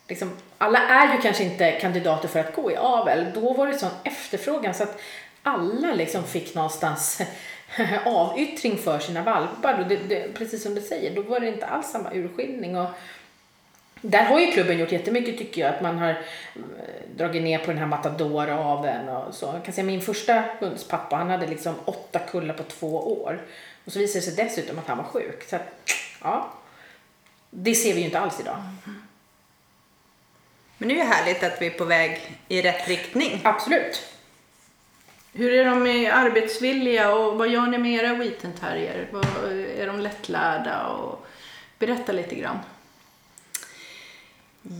liksom, 0.09 0.31
alla 0.59 0.79
är 0.79 1.15
ju 1.17 1.23
kanske 1.23 1.45
inte 1.45 1.73
kandidater 1.73 2.29
för 2.29 2.41
att 2.41 2.55
gå 2.55 2.71
i 2.71 2.77
avel. 2.77 3.27
Då 3.35 3.53
var 3.53 3.67
det 3.67 3.79
sån 3.79 3.91
efterfrågan 4.05 4.75
så 4.75 4.83
att 4.83 5.01
alla 5.43 5.95
liksom 5.95 6.25
fick 6.25 6.55
någonstans 6.55 7.21
avyttring 8.05 8.79
för 8.79 8.99
sina 8.99 9.23
valpar. 9.23 9.81
Och 9.81 9.87
det, 9.89 9.97
det, 9.97 10.35
precis 10.35 10.63
som 10.63 10.75
du 10.75 10.81
säger, 10.81 11.15
då 11.15 11.23
var 11.23 11.41
det 11.41 11.49
inte 11.49 11.67
alls 11.67 11.91
samma 11.91 12.13
urskiljning. 12.13 12.77
Och, 12.77 12.89
där 14.01 14.25
har 14.25 14.41
ju 14.41 14.47
klubben 14.47 14.79
gjort 14.79 14.93
jättemycket 14.93 15.39
tycker 15.39 15.61
jag. 15.61 15.75
Att 15.75 15.83
man 15.83 15.99
har 15.99 16.11
eh, 16.11 16.17
dragit 17.17 17.43
ner 17.43 17.59
på 17.59 17.67
den 17.67 17.79
här 17.79 17.87
matadoraveln 17.87 19.09
och 19.09 19.35
så. 19.35 19.47
Jag 19.47 19.65
kan 19.65 19.75
säga 19.75 19.85
min 19.85 20.01
första 20.01 20.45
hunds 20.61 20.89
pappa, 20.89 21.17
han 21.17 21.31
hade 21.31 21.47
liksom 21.47 21.75
åtta 21.85 22.19
kullar 22.19 22.55
på 22.55 22.63
två 22.63 23.23
år. 23.23 23.41
Och 23.85 23.93
så 23.93 23.99
visade 23.99 24.21
det 24.21 24.25
sig 24.25 24.45
dessutom 24.45 24.79
att 24.79 24.87
han 24.87 24.99
var 24.99 25.05
sjuk. 25.05 25.43
Så 25.49 25.57
att, 25.57 25.63
ja. 26.23 26.53
Det 27.51 27.75
ser 27.75 27.95
vi 27.95 28.01
ju 28.01 28.07
inte 28.07 28.19
alls 28.19 28.41
idag. 28.41 28.57
Mm-hmm. 28.57 29.06
Men 30.79 30.89
det 30.89 30.95
är 30.95 30.99
ju 30.99 31.03
härligt 31.11 31.43
att 31.43 31.63
vi 31.63 31.67
är 31.67 31.71
på 31.71 31.85
väg 31.85 32.21
i 32.49 32.63
rätt 32.63 32.89
riktning. 32.89 33.41
Absolut. 33.45 34.03
Hur 35.33 35.53
är 35.53 35.65
de 35.65 35.83
med 35.83 36.13
arbetsvilliga 36.15 37.15
och 37.15 37.39
vad 37.39 37.49
gör 37.49 37.67
ni 37.67 37.79
med 37.79 37.93
era 38.05 38.15
Wheaten 38.15 38.53
terrier? 38.53 39.09
Vad- 39.11 39.53
Är 39.79 39.87
de 39.87 40.01
lättlärda? 40.01 40.87
Och 40.87 41.27
berätta 41.79 42.13
lite 42.13 42.35
grann. 42.35 42.59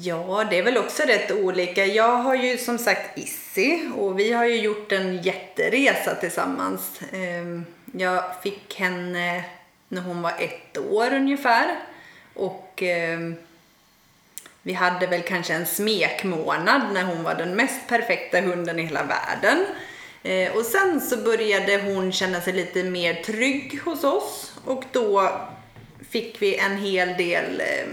Ja, 0.03 0.47
det 0.51 0.59
är 0.59 0.63
väl 0.63 0.79
också 0.79 1.03
rätt 1.03 1.31
olika. 1.31 1.85
Jag 1.87 2.17
har 2.17 2.35
ju 2.35 2.59
som 2.59 2.79
sagt 2.79 3.19
Issi 3.19 3.91
och 3.97 4.19
vi 4.19 4.33
har 4.33 4.45
ju 4.45 4.57
gjort 4.61 4.93
en 4.93 5.23
jätteresa 5.23 6.15
tillsammans. 6.15 7.01
Ehm, 7.13 7.65
Jag 7.93 8.25
fick 8.43 8.75
henne 8.81 9.45
när 9.89 10.03
hon 10.03 10.23
var 10.23 10.33
ett 10.39 10.79
år 10.79 11.15
ungefär. 11.15 11.77
Och 12.35 12.83
ehm, 12.83 13.37
vi 14.67 14.73
hade 14.73 15.07
väl 15.07 15.23
kanske 15.23 15.55
en 15.55 15.67
smekmånad 15.67 16.83
när 16.93 17.05
hon 17.05 17.23
var 17.23 17.35
den 17.35 17.57
mest 17.57 17.89
perfekta 17.89 18.41
hunden 18.41 18.79
i 18.79 18.83
hela 18.83 19.03
världen. 19.03 19.67
Eh, 20.23 20.57
och 20.57 20.65
sen 20.65 21.01
så 21.01 21.17
började 21.17 21.83
hon 21.83 22.13
känna 22.13 22.41
sig 22.41 22.53
lite 22.53 22.83
mer 22.83 23.15
trygg 23.15 23.81
hos 23.85 24.05
oss 24.05 24.53
och 24.65 24.85
då 24.93 25.31
fick 26.11 26.43
vi 26.43 26.57
en 26.57 26.77
hel 26.77 27.09
del 27.09 27.61
eh, 27.61 27.87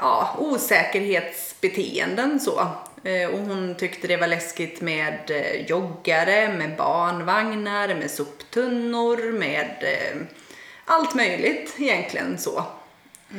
ja, 0.00 0.36
osäkerhetsbeteenden 0.38 2.40
så. 2.40 2.66
Eh, 3.04 3.28
och 3.28 3.38
hon 3.38 3.74
tyckte 3.74 4.08
det 4.08 4.16
var 4.16 4.26
läskigt 4.26 4.80
med 4.80 5.30
eh, 5.30 5.66
joggare, 5.66 6.52
med 6.52 6.76
barnvagnar, 6.76 7.94
med 7.94 8.10
soptunnor, 8.10 9.32
med 9.32 9.76
eh, 9.80 10.16
allt 10.84 11.14
möjligt 11.14 11.74
egentligen 11.78 12.38
så. 12.38 12.64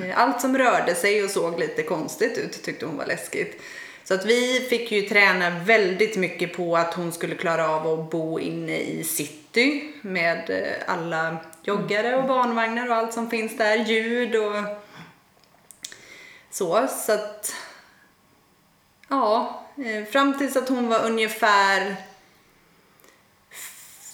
Eh, 0.02 0.20
allt 0.20 0.42
som 0.42 0.58
rörde 0.58 0.96
sig 0.96 1.24
och 1.24 1.30
såg 1.30 1.60
lite 1.60 1.84
konstigt 1.84 2.38
ut 2.38 2.64
tyckte 2.64 2.86
hon 2.86 2.98
var 2.98 3.06
läskigt. 3.06 3.62
Så 4.04 4.14
att 4.14 4.26
vi 4.26 4.68
fick 4.70 4.92
ju 4.92 5.02
träna 5.02 5.50
väldigt 5.50 6.18
mycket 6.18 6.54
på 6.54 6.78
att 6.78 6.94
hon 6.94 7.12
skulle 7.12 7.36
klara 7.36 7.70
av 7.70 7.88
att 7.88 8.10
bo 8.10 8.40
inne 8.40 8.78
i 8.78 9.04
city 9.04 9.94
med 10.02 10.50
eh, 10.50 10.94
alla 10.94 11.38
joggare 11.64 12.16
och 12.16 12.28
barnvagnar 12.28 12.90
och 12.90 12.96
allt 12.96 13.14
som 13.14 13.30
finns 13.30 13.58
där, 13.58 13.76
ljud 13.76 14.36
och 14.36 14.56
så. 16.50 16.88
Så 16.88 17.12
att 17.12 17.56
ja, 19.08 19.64
eh, 19.78 20.06
fram 20.12 20.38
tills 20.38 20.56
att 20.56 20.70
hon 20.70 20.90
var 20.90 21.06
ungefär 21.06 21.96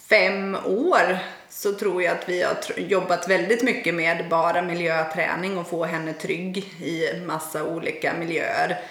fem 0.09 0.57
år 0.65 1.19
så 1.61 1.71
tror 1.71 2.03
jag 2.03 2.17
att 2.17 2.29
vi 2.29 2.41
har 2.41 2.57
jobbat 2.77 3.29
väldigt 3.29 3.63
mycket 3.63 3.95
med 3.95 4.29
bara 4.29 4.61
miljöträning 4.61 5.57
och 5.57 5.69
få 5.69 5.85
henne 5.85 6.13
trygg 6.13 6.57
i 6.81 7.19
massa 7.25 7.63
olika 7.63 8.13
miljöer. 8.13 8.81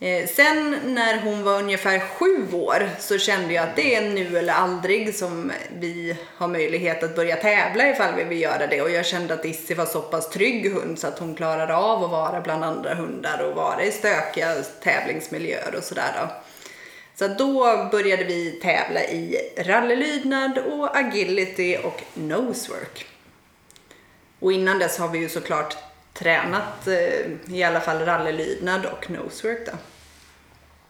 Eh, 0.00 0.26
sen 0.26 0.78
när 0.84 1.20
hon 1.20 1.42
var 1.42 1.58
ungefär 1.58 1.98
sju 1.98 2.46
år 2.52 2.88
så 2.98 3.18
kände 3.18 3.54
jag 3.54 3.64
att 3.64 3.76
det 3.76 3.94
är 3.94 4.10
nu 4.10 4.38
eller 4.38 4.52
aldrig 4.52 5.14
som 5.14 5.52
vi 5.78 6.16
har 6.36 6.48
möjlighet 6.48 7.02
att 7.02 7.16
börja 7.16 7.36
tävla 7.36 7.88
ifall 7.88 8.14
vi 8.14 8.24
vill 8.24 8.40
göra 8.40 8.66
det. 8.66 8.82
Och 8.82 8.90
jag 8.90 9.06
kände 9.06 9.34
att 9.34 9.44
Issi 9.44 9.74
var 9.74 9.86
så 9.86 10.00
pass 10.00 10.30
trygg 10.30 10.72
hund 10.72 10.98
så 10.98 11.06
att 11.06 11.18
hon 11.18 11.34
klarar 11.34 11.68
av 11.68 12.04
att 12.04 12.10
vara 12.10 12.40
bland 12.40 12.64
andra 12.64 12.94
hundar 12.94 13.38
och 13.38 13.56
vara 13.56 13.82
i 13.82 13.90
stökiga 13.90 14.54
tävlingsmiljöer 14.82 15.74
och 15.76 15.84
sådär 15.84 16.12
då. 16.20 16.43
Så 17.14 17.28
då 17.28 17.88
började 17.92 18.24
vi 18.24 18.50
tävla 18.50 19.04
i 19.04 19.36
rallylydnad 19.58 20.58
och 20.58 20.96
agility 20.96 21.76
och 21.76 22.02
nosework. 22.14 23.06
Och 24.38 24.52
innan 24.52 24.78
dess 24.78 24.98
har 24.98 25.08
vi 25.08 25.18
ju 25.18 25.28
såklart 25.28 25.76
tränat 26.12 26.86
eh, 26.86 27.54
i 27.54 27.62
alla 27.62 27.80
fall 27.80 27.98
rallylydnad 28.04 28.86
och 28.86 29.10
nosework 29.10 29.66
då. 29.66 29.72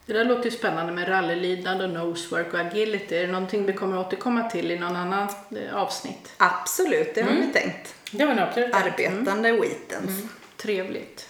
Det 0.06 0.12
där 0.12 0.24
låter 0.24 0.44
ju 0.44 0.50
spännande 0.50 0.92
med 0.92 1.08
rallylydnad 1.08 1.82
och 1.82 1.90
nosework 1.90 2.54
och 2.54 2.60
agility. 2.60 3.16
Är 3.16 3.26
det 3.26 3.32
någonting 3.32 3.66
vi 3.66 3.72
kommer 3.72 3.98
återkomma 3.98 4.50
till 4.50 4.70
i 4.70 4.78
någon 4.78 4.96
annan 4.96 5.28
eh, 5.56 5.76
avsnitt? 5.76 6.32
Absolut, 6.36 7.14
det 7.14 7.22
har 7.22 7.30
vi 7.32 7.52
tänkt. 7.52 7.94
Det 8.10 8.24
var 8.26 8.34
nog 8.34 8.44
absolut. 8.44 8.74
Arbetande 8.74 9.52
Wheatens. 9.52 10.22
Trevligt. 10.56 11.28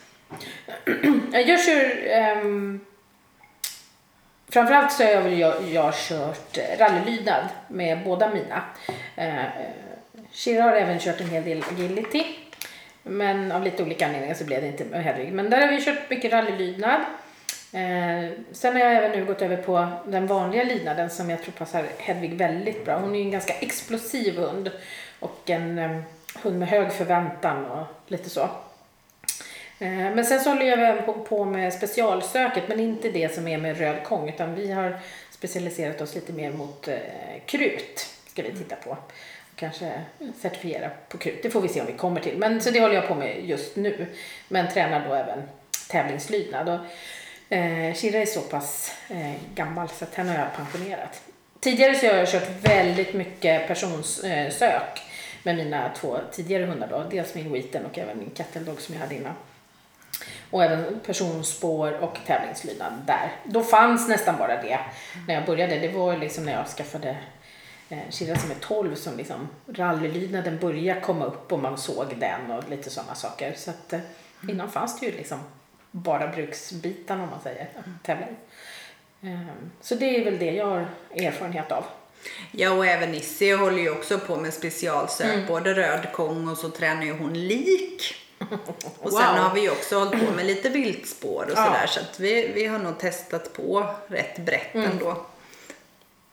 Ja, 0.67 1.41
Jag 1.47 1.65
kör... 1.65 2.07
ehm, 2.07 2.81
framförallt 4.55 4.93
så 4.93 5.03
har 5.03 5.11
jag, 5.11 5.33
jag, 5.33 5.55
jag 5.73 5.95
kört 5.95 6.59
eh, 6.59 6.79
rallylydnad 6.79 7.45
med 7.69 8.05
båda 8.05 8.31
mina. 8.31 8.63
Eh, 9.17 9.45
Shira 10.33 10.63
har 10.63 10.73
även 10.73 10.99
kört 10.99 11.21
en 11.21 11.31
hel 11.31 11.45
del 11.45 11.65
agility. 11.73 12.25
Men 13.03 13.53
av 13.53 13.63
lite 13.63 13.83
olika 13.83 14.07
anledningar 14.07 14.35
så 14.35 14.45
blev 14.45 14.63
det 14.63 14.69
inte 14.69 14.85
med 14.85 15.05
Hedvig. 15.05 15.33
Men 15.33 15.51
där 15.51 15.61
har 15.61 15.69
vi 15.69 15.85
kört 15.85 16.11
mycket 16.11 16.33
rallylydnad. 16.33 17.01
Eh, 17.73 18.31
sen 18.53 18.73
har 18.73 18.81
jag 18.81 18.95
även 18.95 19.11
nu 19.11 19.25
gått 19.25 19.43
över 19.43 19.57
på 19.57 19.89
den 20.07 20.27
vanliga 20.27 20.65
lydnaden 20.65 21.11
som 21.11 21.31
jag 21.31 21.43
tror 21.43 21.53
passar 21.53 21.85
Hedvig 21.99 22.35
väldigt 22.35 22.85
bra. 22.85 22.99
Hon 22.99 23.15
är 23.15 23.19
ju 23.19 23.25
en 23.25 23.31
ganska 23.31 23.55
explosiv 23.55 24.37
hund 24.37 24.71
och 25.21 25.51
en 25.51 25.79
eh, 25.79 26.01
hund 26.43 26.59
med 26.59 26.69
hög 26.69 26.93
förväntan 26.93 27.67
och 27.67 27.87
lite 28.07 28.31
så. 28.31 28.49
Eh, 29.85 30.15
men 30.15 30.25
sen 30.25 30.41
så 30.41 30.51
håller 30.51 30.67
jag 30.67 30.79
även 30.79 31.25
på, 31.25 31.45
med 31.45 31.73
specialsöket, 31.73 32.69
men 32.69 32.81
inte 32.81 33.11
det 33.11 33.35
som 33.35 33.49
är 33.49 33.59
med 33.59 33.79
röd 33.79 34.05
kong, 34.05 34.29
utan 34.29 34.55
vi 34.55 34.73
har 34.73 34.99
specialiserat 35.31 36.01
oss 36.01 36.15
lite 36.15 36.33
mer 36.33 36.53
mot 36.53 36.89
eh, 36.89 36.97
krut, 37.47 38.07
ska 38.27 38.43
vi 38.43 38.53
titta 38.53 38.77
på. 38.77 38.97
Kanske 39.57 39.93
certifiera 40.41 40.91
på 41.09 41.19
krut, 41.19 41.43
det 41.43 41.51
får 41.51 41.61
vi 41.61 41.69
se 41.69 41.81
om 41.81 41.87
vi 41.87 41.93
kommer 41.93 42.21
till. 42.21 42.39
Men 42.39 42.61
så 42.61 42.71
det 42.71 42.81
håller 42.81 42.95
jag 42.95 43.09
på 43.09 43.15
med 43.15 43.45
just 43.45 43.77
nu, 43.77 44.07
men 44.49 44.69
tränar 44.69 45.09
då 45.09 45.15
även 45.15 45.43
tävlingslydnad. 45.91 46.69
Och, 46.69 47.55
eh, 47.57 47.95
Shira 47.95 48.19
är 48.19 48.27
så 48.27 48.41
pass 48.41 48.93
eh, 49.11 49.33
gammal 49.55 49.89
så 49.89 50.05
att 50.05 50.15
henne 50.15 50.33
har 50.33 50.39
jag 50.39 50.57
pensionerat. 50.57 51.23
Tidigare 51.61 51.95
så 51.95 52.07
har 52.07 52.15
jag 52.15 52.29
kört 52.29 52.49
väldigt 52.63 53.15
mycket 53.15 53.69
personsök 53.69 54.73
eh, 54.73 55.03
med 55.43 55.57
mina 55.57 55.91
två 55.97 56.19
tidigare 56.33 56.65
hundar 56.65 56.89
då. 56.89 57.05
Dels 57.11 57.35
min 57.35 57.53
Wheaten 57.53 57.87
och 57.87 57.99
även 57.99 58.19
min 58.19 58.31
Kettledog 58.35 58.81
som 58.81 58.95
jag 58.95 59.03
hade 59.03 59.15
innan. 59.15 59.35
Och 60.51 60.65
även 60.65 61.01
personspår 61.07 61.93
och 61.93 62.19
tävlingslydnad 62.27 62.93
där. 63.07 63.33
Då 63.45 63.63
fanns 63.63 64.09
nästan 64.09 64.37
bara 64.39 64.63
det 64.63 64.79
när 65.29 65.35
jag 65.35 65.45
började. 65.47 65.79
Det 65.79 65.89
var 65.89 66.17
liksom 66.17 66.45
när 66.45 66.53
jag 66.53 66.67
skaffade 66.67 67.17
eh, 67.89 67.99
som 68.11 68.51
är 68.51 68.61
12 68.61 68.95
som 68.95 69.17
liksom 69.17 69.49
rallylydnaden 69.69 70.59
började 70.59 71.01
komma 71.01 71.25
upp 71.25 71.53
och 71.53 71.59
man 71.59 71.79
såg 71.79 72.07
den 72.19 72.51
och 72.51 72.69
lite 72.71 72.91
sådana 72.91 73.15
saker. 73.15 73.55
Så 73.57 73.71
att 73.71 73.93
eh, 73.93 74.01
innan 74.49 74.71
fanns 74.71 75.01
det 75.01 75.07
ju 75.07 75.13
liksom 75.13 75.39
bara 75.91 76.29
bruksbitarna 76.29 77.23
om 77.23 77.31
man 77.31 77.41
säger, 77.43 77.69
att 77.79 78.05
tävla 78.05 78.27
i. 78.27 78.35
Ehm, 79.27 79.71
Så 79.81 79.95
det 79.95 80.17
är 80.17 80.25
väl 80.25 80.39
det 80.39 80.51
jag 80.51 80.67
har 80.67 80.89
erfarenhet 81.17 81.73
av. 81.73 81.85
Ja, 82.53 82.71
och 82.73 82.87
även 82.87 83.15
Issi 83.15 83.51
håller 83.53 83.79
ju 83.79 83.91
också 83.91 84.19
på 84.19 84.37
med 84.37 84.55
specialsök, 84.55 85.35
Mm. 85.35 85.47
både 85.47 85.75
röd 85.75 86.13
kong 86.13 86.49
och 86.49 86.59
så 86.59 86.71
tränar 86.71 87.03
ju 87.03 87.13
hon 87.19 87.33
lik. 87.49 88.15
Och 88.99 89.13
sen 89.13 89.35
Wow. 89.35 89.43
har 89.45 89.55
vi 89.55 89.61
ju 89.61 89.71
också 89.71 89.99
hållit 89.99 90.27
på 90.27 90.33
med 90.33 90.47
lite 90.47 90.69
viltspår 90.69 91.43
och 91.45 91.51
Ja. 91.51 91.65
sådär 91.65 91.87
så 91.87 92.01
att 92.01 92.21
vi, 92.21 92.53
vi 92.55 92.67
har 92.67 92.79
nog 92.79 92.99
testat 92.99 93.53
på 93.53 93.87
rätt 94.07 94.39
brett 94.39 94.75
Mm. 94.75 94.91
ändå. 94.91 95.27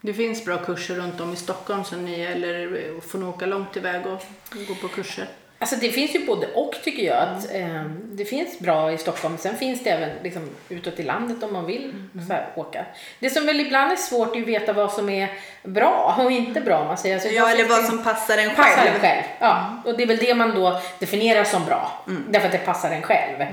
Det 0.01 0.13
finns 0.13 0.46
bra 0.46 0.58
kurser 0.58 0.96
runt 0.96 1.22
om 1.22 1.34
i 1.34 1.36
Stockholm 1.36 1.84
så 1.84 1.96
ni 1.96 2.22
eller 2.22 3.00
får 3.01 3.20
ni 3.20 3.25
åka 3.25 3.46
långt 3.46 3.77
iväg 3.77 4.05
och 4.08 4.22
gå 4.67 4.75
på 4.75 4.88
kurser. 4.88 5.29
Alltså 5.61 5.75
det 5.75 5.89
finns 5.89 6.15
ju 6.15 6.25
både 6.25 6.47
och 6.47 6.73
tycker 6.83 7.03
jag. 7.03 7.17
Att, 7.17 7.53
eh, 7.55 7.83
det 8.11 8.25
finns 8.25 8.59
bra 8.59 8.91
i 8.91 8.97
Stockholm. 8.97 9.37
Sen 9.37 9.57
finns 9.57 9.83
det 9.83 9.89
även 9.89 10.09
liksom, 10.23 10.49
utåt 10.69 10.99
i 10.99 11.03
landet 11.03 11.43
om 11.43 11.53
man 11.53 11.65
vill 11.65 11.93
så 12.27 12.33
här, 12.33 12.47
åka. 12.55 12.85
Det 13.19 13.29
som 13.29 13.45
väl 13.45 13.59
ibland 13.59 13.91
är 13.91 13.95
svårt 13.95 14.35
är 14.35 14.41
att 14.41 14.47
veta 14.47 14.73
vad 14.73 14.91
som 14.91 15.09
är 15.09 15.29
bra 15.63 16.15
och 16.25 16.31
inte 16.31 16.61
bra. 16.61 16.85
Man 16.85 16.97
säger. 16.97 17.15
Alltså, 17.15 17.29
Ja, 17.29 17.49
eller 17.51 17.65
vad 17.65 17.85
som 17.85 18.03
passar 18.03 18.37
en 18.37 18.49
passar 18.55 18.69
själv. 18.77 18.95
en 18.95 19.01
själv. 19.01 19.23
Ja, 19.39 19.81
och 19.85 19.97
det 19.97 20.03
är 20.03 20.07
väl 20.07 20.17
det 20.17 20.35
man 20.35 20.55
då 20.55 20.81
definierar 20.99 21.43
som 21.43 21.65
bra. 21.65 22.03
Därför 22.29 22.45
att 22.45 22.51
det 22.51 22.57
passar 22.65 22.91
en 22.91 23.01
själv. 23.01 23.45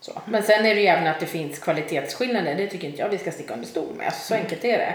Så. 0.00 0.20
Men 0.24 0.42
sen 0.42 0.66
är 0.66 0.74
det 0.74 0.80
ju 0.80 0.86
även 0.86 1.06
att 1.06 1.20
det 1.20 1.26
finns 1.26 1.58
kvalitetsskillnader. 1.58 2.54
Det 2.54 2.66
tycker 2.66 2.88
inte 2.88 3.00
jag 3.00 3.08
vi 3.08 3.18
ska 3.18 3.30
sticka 3.32 3.54
under 3.54 3.66
stol 3.66 3.94
med. 3.94 4.12
Så 4.14 4.34
enkelt 4.34 4.64
är 4.64 4.78
det. 4.78 4.94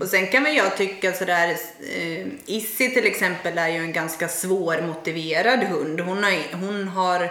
Och 0.00 0.08
sen 0.08 0.26
kan 0.26 0.44
väl 0.44 0.56
jag 0.56 0.76
tycka 0.76 1.12
sådär, 1.12 1.56
eh, 1.96 2.26
Issi 2.46 2.90
till 2.94 3.06
exempel 3.06 3.58
är 3.58 3.68
ju 3.68 3.78
en 3.78 3.92
ganska 3.92 4.28
svårmotiverad 4.28 5.60
hund. 5.60 6.00
Hon 6.00 6.24
har, 6.24 6.56
hon 6.56 6.88
har 6.88 7.30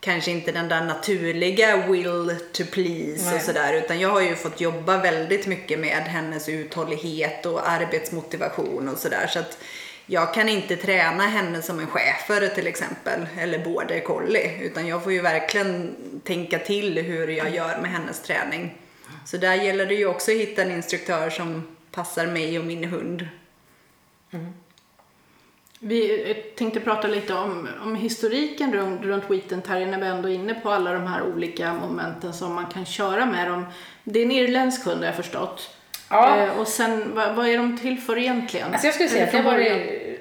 kanske 0.00 0.30
inte 0.30 0.52
den 0.52 0.68
där 0.68 0.84
naturliga 0.84 1.76
will 1.76 2.36
to 2.52 2.62
please 2.72 3.24
Nej. 3.24 3.34
och 3.34 3.40
sådär 3.42 3.72
utan 3.74 4.00
jag 4.00 4.08
har 4.08 4.20
ju 4.20 4.34
fått 4.34 4.60
jobba 4.60 4.98
väldigt 4.98 5.46
mycket 5.46 5.78
med 5.78 6.02
hennes 6.02 6.48
uthållighet 6.48 7.46
och 7.46 7.68
arbetsmotivation 7.68 8.88
och 8.88 8.98
sådär 8.98 9.26
så 9.26 9.38
att 9.38 9.58
jag 10.06 10.34
kan 10.34 10.48
inte 10.48 10.76
träna 10.76 11.26
henne 11.26 11.62
som 11.62 11.80
en 11.80 11.86
schäfer 11.86 12.48
till 12.48 12.66
exempel 12.66 13.26
eller 13.38 13.58
border 13.58 14.00
collie 14.00 14.58
utan 14.62 14.86
jag 14.86 15.02
får 15.02 15.12
ju 15.12 15.20
verkligen 15.20 15.96
tänka 16.24 16.58
till 16.58 16.98
hur 16.98 17.28
jag 17.28 17.54
gör 17.54 17.78
med 17.82 17.90
hennes 17.90 18.22
träning. 18.22 18.74
Så 19.26 19.36
där 19.36 19.54
gäller 19.54 19.86
det 19.86 19.94
ju 19.94 20.06
också 20.06 20.30
att 20.30 20.36
hitta 20.36 20.62
en 20.62 20.70
instruktör 20.70 21.30
som 21.30 21.66
passar 21.90 22.26
mig 22.26 22.58
och 22.58 22.64
min 22.64 22.84
hund. 22.84 23.28
Vi 25.78 26.30
eh, 26.30 26.36
tänkte 26.56 26.80
prata 26.80 27.08
lite 27.08 27.34
om, 27.34 27.68
om 27.82 27.94
historiken 27.94 28.72
runt, 28.72 29.02
runt 29.02 29.30
Wheaten 29.30 29.62
Terrier 29.62 29.86
när 29.86 29.98
vi 29.98 30.06
ändå 30.06 30.28
är 30.28 30.34
inne 30.34 30.54
på 30.54 30.70
alla 30.70 30.92
de 30.92 31.06
här 31.06 31.22
olika 31.22 31.74
momenten 31.74 32.34
som 32.34 32.54
man 32.54 32.66
kan 32.66 32.84
köra 32.84 33.26
med 33.26 33.50
dem. 33.50 33.66
Det 34.04 34.20
är 34.20 34.24
en 34.24 34.30
irländsk 34.30 34.84
hund 34.84 34.98
har 34.98 35.06
jag 35.06 35.16
förstått. 35.16 35.70
Ja. 36.10 36.36
Eh, 36.36 36.58
och 36.60 36.68
sen, 36.68 37.14
vad, 37.14 37.34
vad 37.34 37.46
är 37.46 37.56
de 37.56 37.78
till 37.78 38.00
för 38.00 38.18
egentligen? 38.18 38.72
Alltså 38.72 38.86
jag 38.86 38.94
skulle 38.94 39.08
säga 39.08 39.24
att 39.24 39.32
det 39.32 39.42
var 39.42 39.58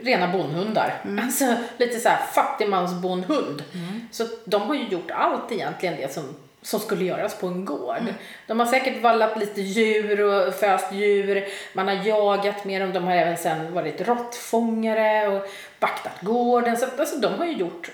rena 0.04 0.28
bondhundar. 0.28 1.02
Alltså 1.22 1.56
lite 1.78 2.00
så 2.00 2.10
här 2.10 2.26
fattigmansbondhund. 2.34 3.64
Så 4.12 4.28
de 4.46 4.62
har 4.62 4.76
ju 4.76 4.88
gjort 4.88 5.12
allt 5.12 5.52
egentligen 5.52 5.96
det 5.96 6.14
som, 6.14 6.24
som 6.66 6.80
skulle 6.80 7.06
göras 7.06 7.40
på 7.40 7.48
en 7.48 7.66
gård. 7.66 8.14
De 8.48 8.60
har 8.60 8.66
säkert 8.68 9.02
vallat 9.02 9.40
lite 9.40 9.62
djur 9.62 10.22
och 10.22 10.54
föst 10.54 10.94
djur. 10.94 11.46
Man 11.74 11.88
har 11.88 12.08
jagat 12.08 12.66
med 12.66 12.82
dem. 12.82 12.94
De 12.94 13.04
har 13.04 13.16
även 13.16 13.38
sen 13.38 13.74
varit 13.74 14.02
råttfångare 14.02 15.28
och 15.28 15.48
vaktat 15.80 16.22
gården. 16.22 16.78
Så 16.78 16.86
alltså 17.00 17.18
de 17.18 17.34
har 17.34 17.46
ju 17.46 17.54
gjort 17.54 17.92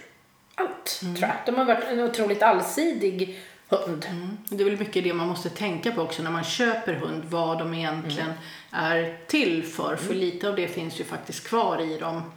allt, 0.55 0.99
tror 0.99 1.17
jag. 1.21 1.31
De 1.45 1.55
har 1.55 1.65
varit 1.65 1.83
en 1.83 1.99
otroligt 1.99 2.43
allsidig 2.43 3.39
hund. 3.69 4.05
Mm. 4.09 4.37
Det 4.49 4.63
är 4.63 4.69
väl 4.69 4.79
mycket 4.79 5.03
det 5.03 5.13
man 5.13 5.27
måste 5.27 5.49
tänka 5.49 5.91
på 5.91 6.01
också 6.01 6.23
när 6.23 6.31
man 6.31 6.43
köper 6.43 6.93
hund, 6.93 7.23
vad 7.25 7.59
de 7.59 7.73
egentligen 7.73 8.33
är 8.71 9.17
till 9.27 9.63
för. 9.63 9.95
För 9.95 10.13
lite 10.13 10.49
av 10.49 10.55
det 10.55 10.67
finns 10.67 10.99
ju 10.99 11.03
faktiskt 11.03 11.47
kvar 11.47 11.81
i 11.81 11.97
dem. 11.97 12.31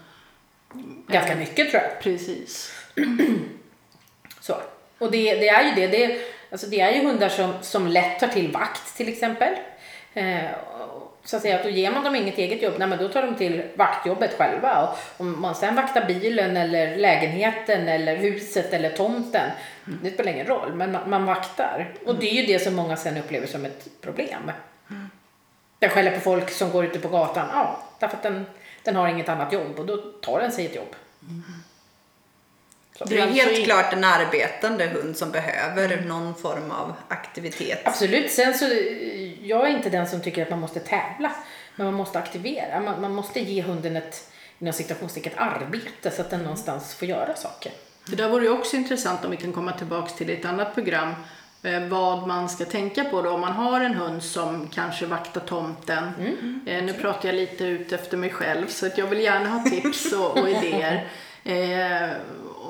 Ganska 1.06 1.36
mycket, 1.36 1.70
tror 1.70 1.82
jag. 1.82 2.00
Precis. 2.00 2.72
Och 5.04 5.10
det, 5.10 5.34
det 5.34 5.48
är 5.48 5.64
ju 5.64 5.74
det. 5.74 5.86
Det, 5.86 6.20
alltså 6.50 6.66
det 6.66 6.80
är 6.80 6.92
ju 6.92 7.06
hundar 7.06 7.28
som, 7.28 7.52
som 7.60 7.86
lätt 7.86 8.20
tar 8.20 8.28
till 8.28 8.52
vakt 8.52 8.96
till 8.96 9.08
exempel. 9.08 9.54
Eh, 10.14 10.44
så 11.24 11.36
att 11.36 11.42
säga, 11.42 11.56
att 11.56 11.62
då 11.62 11.68
ger 11.68 11.92
man 11.92 12.04
dem 12.04 12.16
inget 12.16 12.38
eget 12.38 12.62
jobb, 12.62 12.74
nej 12.78 12.88
men 12.88 12.98
då 12.98 13.08
tar 13.08 13.22
de 13.22 13.34
till 13.34 13.62
vaktjobbet 13.74 14.34
själva. 14.38 14.82
Och 14.82 15.20
om 15.20 15.40
man 15.40 15.54
sen 15.54 15.74
vaktar 15.74 16.06
bilen 16.06 16.56
eller 16.56 16.96
lägenheten 16.96 17.88
eller 17.88 18.16
huset 18.16 18.72
eller 18.72 18.90
tomten, 18.90 19.50
det 19.84 20.10
spelar 20.10 20.32
ingen 20.32 20.46
roll, 20.46 20.74
men 20.74 20.92
man, 20.92 21.10
man 21.10 21.26
vaktar. 21.26 21.94
Och 22.06 22.14
det 22.14 22.30
är 22.30 22.42
ju 22.42 22.46
det 22.46 22.58
som 22.58 22.74
många 22.74 22.96
sen 22.96 23.16
upplever 23.16 23.46
som 23.46 23.64
ett 23.64 23.88
problem. 24.00 24.52
Den 25.78 25.90
skäller 25.90 26.10
på 26.10 26.20
folk 26.20 26.50
som 26.50 26.70
går 26.70 26.84
ute 26.84 26.98
på 26.98 27.08
gatan, 27.08 27.48
ja, 27.52 27.82
därför 27.98 28.16
att 28.16 28.22
den, 28.22 28.46
den 28.82 28.96
har 28.96 29.08
inget 29.08 29.28
annat 29.28 29.52
jobb 29.52 29.78
och 29.78 29.86
då 29.86 29.96
tar 29.96 30.40
den 30.40 30.52
sig 30.52 30.66
ett 30.66 30.74
jobb. 30.74 30.96
Så. 31.20 31.73
Det 32.98 33.18
är 33.18 33.22
alltså 33.22 33.48
helt 33.48 33.64
klart 33.64 33.92
en 33.92 34.04
arbetande 34.04 34.86
hund 34.86 35.16
som 35.16 35.30
behöver 35.30 36.00
någon 36.00 36.34
form 36.34 36.70
av 36.70 36.94
aktivitet. 37.08 37.80
Absolut. 37.84 38.30
Sen 38.30 38.54
så, 38.54 38.64
jag 39.42 39.68
är 39.68 39.76
inte 39.76 39.90
den 39.90 40.06
som 40.06 40.20
tycker 40.20 40.42
att 40.42 40.50
man 40.50 40.60
måste 40.60 40.80
tävla. 40.80 41.32
Men 41.76 41.86
man 41.86 41.94
måste 41.94 42.18
aktivera. 42.18 42.80
Man, 42.80 43.00
man 43.00 43.14
måste 43.14 43.40
ge 43.40 43.62
hunden 43.62 43.96
ett, 43.96 44.30
inom 44.58 44.72
citationstecken, 44.72 45.32
ett 45.32 45.38
arbete 45.38 46.10
så 46.10 46.22
att 46.22 46.30
den 46.30 46.42
någonstans 46.42 46.94
får 46.94 47.08
göra 47.08 47.34
saker. 47.34 47.72
Det 48.06 48.16
där 48.16 48.28
vore 48.28 48.44
ju 48.44 48.50
också 48.50 48.76
intressant 48.76 49.24
om 49.24 49.30
vi 49.30 49.36
kan 49.36 49.52
komma 49.52 49.72
tillbaks 49.72 50.14
till 50.14 50.30
ett 50.30 50.44
annat 50.44 50.74
program. 50.74 51.14
Eh, 51.62 51.80
vad 51.86 52.26
man 52.28 52.48
ska 52.48 52.64
tänka 52.64 53.04
på 53.04 53.22
då 53.22 53.30
om 53.30 53.40
man 53.40 53.52
har 53.52 53.80
en 53.80 53.94
hund 53.94 54.22
som 54.22 54.68
kanske 54.68 55.06
vaktar 55.06 55.40
tomten. 55.40 56.04
eh, 56.66 56.84
nu 56.84 56.92
pratar 56.92 57.28
jag 57.28 57.36
lite 57.36 57.64
ut 57.64 57.92
efter 57.92 58.16
mig 58.16 58.30
själv 58.30 58.66
så 58.66 58.86
att 58.86 58.98
jag 58.98 59.06
vill 59.06 59.20
gärna 59.20 59.48
ha 59.48 59.64
tips 59.64 60.12
och, 60.12 60.38
och 60.38 60.48
idéer. 60.48 61.08
Eh, 61.46 62.10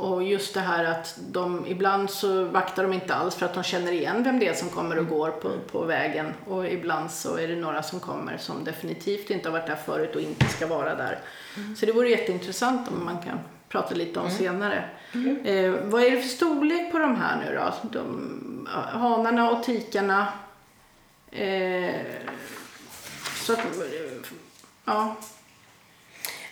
och 0.00 0.22
just 0.22 0.54
det 0.54 0.60
här 0.60 0.84
att 0.84 1.18
de 1.28 1.66
ibland 1.66 2.10
så 2.10 2.44
vaktar 2.44 2.82
de 2.82 2.92
inte 2.92 3.14
alls 3.14 3.34
för 3.34 3.46
att 3.46 3.54
de 3.54 3.62
känner 3.62 3.92
igen 3.92 4.22
vem 4.22 4.38
det 4.38 4.48
är 4.48 4.54
som 4.54 4.68
kommer 4.68 4.98
och 4.98 5.08
går 5.08 5.30
på, 5.30 5.50
på 5.72 5.84
vägen. 5.84 6.32
Och 6.46 6.66
ibland 6.66 7.10
så 7.10 7.36
är 7.36 7.48
det 7.48 7.56
några 7.56 7.82
som 7.82 8.00
kommer 8.00 8.36
som 8.36 8.64
definitivt 8.64 9.30
inte 9.30 9.48
har 9.48 9.52
varit 9.58 9.66
där 9.66 9.76
förut 9.76 10.14
och 10.14 10.20
inte 10.20 10.48
ska 10.48 10.66
vara 10.66 10.94
där. 10.94 11.18
Så 11.76 11.86
det 11.86 11.92
vore 11.92 12.08
jätteintressant 12.08 12.88
om 12.88 13.04
man 13.04 13.18
kan 13.22 13.38
prata 13.68 13.94
lite 13.94 14.20
om 14.20 14.30
senare. 14.30 14.84
Eh, 15.44 15.72
vad 15.82 16.02
är 16.02 16.10
det 16.10 16.22
för 16.22 16.28
storlek 16.28 16.92
på 16.92 16.98
de 16.98 17.16
här 17.16 17.44
nu 17.44 17.54
då? 17.56 17.74
De, 18.00 18.68
hanarna 18.92 19.50
och 19.50 19.64
tikarna. 19.64 20.28
Eh, 21.30 21.94
så 23.34 23.52
att, 23.52 23.58
ja. 24.84 25.16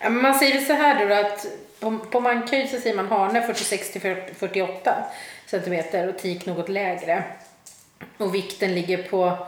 Men 0.02 0.23
Man 0.23 0.35
säger 0.35 0.61
så 0.61 0.73
här 0.73 1.06
då 1.09 1.14
att 1.14 1.47
på, 1.80 1.99
på 1.99 2.21
mankhöjd 2.21 2.71
så 2.71 2.80
säger 2.80 2.97
man 2.97 3.09
hane 3.09 3.42
46 3.42 3.92
till 3.92 4.00
40 4.00 4.35
48 4.35 4.94
centimeter 5.47 6.09
och 6.09 6.18
tik 6.18 6.47
något 6.47 6.68
lägre. 6.68 7.25
Och 8.18 8.35
vikten 8.35 8.75
ligger 8.75 9.02
på 9.02 9.47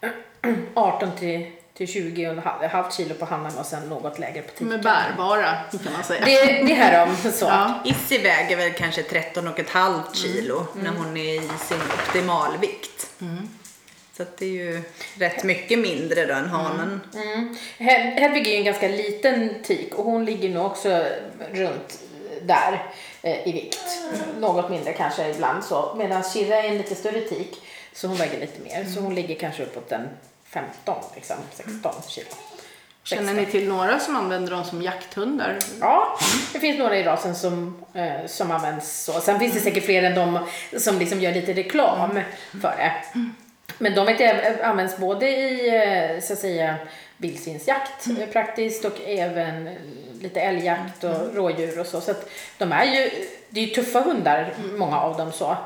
18 0.74 1.16
till, 1.18 1.50
till 1.74 1.88
20 1.88 2.26
och 2.26 2.32
en 2.32 2.38
halv- 2.38 2.68
halvt 2.68 2.94
kilo 2.94 3.14
på 3.14 3.24
hannen 3.24 3.58
och 3.58 3.66
sen 3.66 3.88
något 3.88 4.18
lägre 4.18 4.42
på 4.42 4.50
tiken. 4.50 4.72
är 4.72 4.78
bärbara 4.78 5.54
kan 5.84 5.92
man 5.92 6.04
säga. 6.04 6.24
Det, 6.24 6.62
det 6.66 6.74
här 6.74 7.02
om 7.08 7.16
så. 7.16 7.44
Ja. 7.44 7.82
Issy 7.84 8.18
väger 8.18 8.56
väl 8.56 8.72
kanske 8.72 9.02
13,5 9.02 10.00
kilo 10.14 10.66
när 10.74 10.90
hon 10.90 11.16
är 11.16 11.34
i 11.34 11.48
sin 11.58 11.78
optimalvikt. 11.94 13.10
Så 14.16 14.22
att 14.22 14.36
det 14.36 14.44
är 14.46 14.50
ju 14.50 14.82
rätt 15.18 15.44
mycket 15.44 15.78
mindre 15.78 16.26
då 16.26 16.34
än 16.34 16.48
hanen. 16.48 17.00
Mm. 17.14 17.56
Hed- 17.78 18.18
Hedvig 18.20 18.46
är 18.46 18.50
ju 18.50 18.56
en 18.56 18.64
ganska 18.64 18.88
liten 18.88 19.50
tik 19.62 19.94
och 19.94 20.04
hon 20.04 20.24
ligger 20.24 20.48
nog 20.48 20.66
också 20.66 21.04
runt 21.52 21.98
där 22.42 22.86
eh, 23.22 23.48
i 23.48 23.52
vikt. 23.52 23.78
Något 24.38 24.70
mindre 24.70 24.92
kanske 24.92 25.28
ibland 25.30 25.64
så. 25.64 25.94
Medan 25.98 26.22
Shira 26.22 26.56
är 26.56 26.68
en 26.68 26.76
lite 26.78 26.94
större 26.94 27.20
tik 27.20 27.62
så 27.92 28.06
hon 28.08 28.16
väger 28.16 28.40
lite 28.40 28.60
mer. 28.62 28.84
Så 28.94 29.00
hon 29.00 29.14
ligger 29.14 29.34
kanske 29.34 29.62
uppåt 29.62 29.92
en 29.92 30.08
15, 30.44 30.94
liksom 31.14 31.36
16 31.52 31.92
kilo. 32.08 32.26
Känner 33.04 33.34
ni 33.34 33.46
till 33.46 33.68
några 33.68 33.98
som 34.00 34.16
använder 34.16 34.50
dem 34.52 34.64
som 34.64 34.82
jakthundar? 34.82 35.58
Ja, 35.80 36.18
det 36.52 36.60
finns 36.60 36.78
några 36.78 36.96
i 36.98 37.02
rasen 37.02 37.34
som, 37.36 37.84
eh, 37.94 38.26
som 38.26 38.50
används 38.50 39.04
så. 39.04 39.20
Sen 39.20 39.40
finns 39.40 39.54
det 39.54 39.60
säkert 39.60 39.84
fler 39.84 40.02
än 40.02 40.14
de 40.14 40.46
som 40.80 40.98
liksom 40.98 41.20
gör 41.20 41.32
lite 41.32 41.52
reklam 41.52 42.20
för 42.62 42.74
det. 42.76 42.92
Men 43.78 43.94
de 43.94 44.06
vet 44.06 44.60
används 44.60 44.96
både 44.96 45.28
i 45.28 45.68
eh, 45.68 46.20
så 46.20 46.32
att 46.32 46.38
säga 46.38 46.76
vildsvinsjakt 47.16 48.06
eh, 48.06 48.26
praktiskt 48.26 48.84
och 48.84 49.00
även 49.06 49.66
eh, 49.66 49.74
lite 50.20 50.40
älgjakt 50.40 51.04
och 51.04 51.34
rådjur 51.34 51.80
och 51.80 51.86
så. 51.86 52.00
Så 52.00 52.10
att 52.10 52.30
de 52.58 52.72
är 52.72 52.84
ju, 52.84 53.10
det 53.48 53.60
är 53.60 53.64
ju 53.64 53.74
tuffa 53.74 54.00
hundar, 54.00 54.54
många 54.76 55.00
av 55.00 55.16
dem 55.16 55.32
så. 55.32 55.56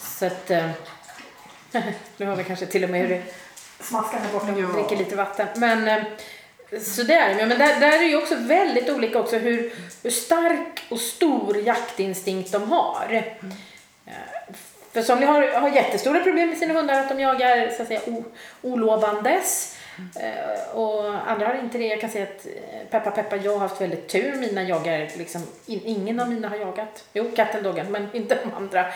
Så 0.00 0.26
att, 0.26 0.48
nu 2.16 2.26
har 2.26 2.36
vi 2.36 2.44
kanske 2.44 2.66
till 2.66 2.84
och 2.84 2.90
med 2.90 3.00
hur 3.00 3.08
det 3.08 3.22
smaskar 3.80 4.18
här 4.18 4.32
borta 4.32 4.46
och 4.46 4.74
dricker 4.74 4.96
lite 4.96 5.16
vatten. 5.16 5.46
Men 5.56 6.04
så 6.80 7.02
det 7.02 7.14
är. 7.14 7.46
Men 7.46 7.48
där, 7.48 7.80
där 7.80 8.02
är 8.02 8.08
ju 8.08 8.16
också 8.16 8.34
väldigt 8.36 8.90
olika 8.90 9.18
också 9.18 9.36
hur, 9.36 9.72
hur 10.02 10.10
stark 10.10 10.84
och 10.88 11.00
stor 11.00 11.56
jaktinstinkt 11.56 12.52
de 12.52 12.72
har. 12.72 13.22
Eh, 14.06 14.12
För 14.92 15.02
somliga 15.02 15.30
har, 15.30 15.42
har 15.48 15.68
jättestora 15.68 16.20
problem 16.20 16.48
med 16.48 16.58
sina 16.58 16.74
hundar 16.74 17.00
att 17.00 17.08
de 17.08 17.20
jagar 17.20 17.70
så 17.76 17.82
att 17.82 17.88
säga 17.88 18.00
o, 18.06 18.24
olovandes. 18.62 19.76
Eh, 20.20 20.76
och 20.76 21.30
andra 21.30 21.46
har 21.46 21.54
inte 21.54 21.78
det. 21.78 21.86
Jag 21.86 22.00
kan 22.00 22.10
säga 22.10 22.24
att 22.24 22.46
eh, 22.46 22.86
peppa 22.90 23.10
peppa, 23.10 23.36
jag 23.36 23.52
har 23.52 23.58
haft 23.58 23.80
väldigt 23.80 24.08
tur. 24.08 24.34
Mina 24.34 24.62
jagar 24.62 25.10
liksom, 25.18 25.42
in, 25.66 25.80
ingen 25.84 26.20
av 26.20 26.30
mina 26.30 26.48
har 26.48 26.56
jagat. 26.56 27.04
Jo, 27.12 27.30
katten, 27.36 27.62
doggen, 27.62 27.92
men 27.92 28.08
inte 28.16 28.38
de 28.44 28.54
andra. 28.54 28.86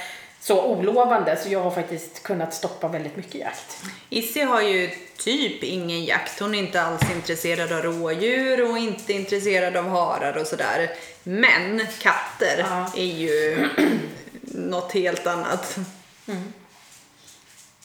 Så 0.41 0.63
olovande, 0.63 1.37
så 1.37 1.49
jag 1.49 1.61
har 1.61 1.71
faktiskt 1.71 2.23
kunnat 2.23 2.55
stoppa 2.55 2.89
väldigt 2.89 3.17
mycket 3.17 3.35
jakt. 3.35 3.83
Issy 4.11 4.41
har 4.41 4.63
ju 4.63 4.91
typ 5.19 5.63
ingen 5.63 6.05
jakt. 6.05 6.41
Hon 6.41 6.55
är 6.55 6.59
inte 6.59 6.83
alls 6.83 7.03
intresserad 7.15 7.73
av 7.73 7.83
rådjur 7.83 8.71
och 8.71 8.79
inte 8.79 9.13
intresserad 9.13 9.77
av 9.77 9.89
harar 9.89 10.37
och 10.37 10.47
sådär. 10.47 10.91
Men 11.23 11.87
katter 12.01 12.59
Ja. 12.71 12.93
är 12.97 13.05
ju 13.05 13.69
något 14.47 14.93
helt 14.93 15.27
annat. 15.27 15.79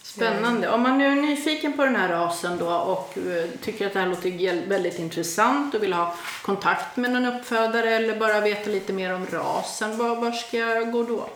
Spännande. 0.03 0.69
Om 0.69 0.81
man 0.81 0.97
nu 0.97 1.05
är 1.05 1.15
nyfiken 1.15 1.73
på 1.73 1.85
den 1.85 1.95
här 1.95 2.09
rasen 2.09 2.57
då 2.57 2.69
och 2.69 3.17
eh, 3.17 3.45
tycker 3.61 3.87
att 3.87 3.93
det 3.93 3.99
här 3.99 4.07
låter 4.07 4.67
väldigt 4.67 4.99
intressant 4.99 5.75
och 5.75 5.83
vill 5.83 5.93
ha 5.93 6.15
kontakt 6.41 6.97
med 6.97 7.11
någon 7.11 7.25
uppfödare 7.25 7.95
eller 7.95 8.19
bara 8.19 8.41
veta 8.41 8.69
lite 8.69 8.93
mer 8.93 9.13
om 9.13 9.27
rasen, 9.31 9.97
var, 9.97 10.15
var 10.15 10.31
ska 10.31 10.57
jag 10.57 10.91
gå 10.91 11.03
då? 11.03 11.29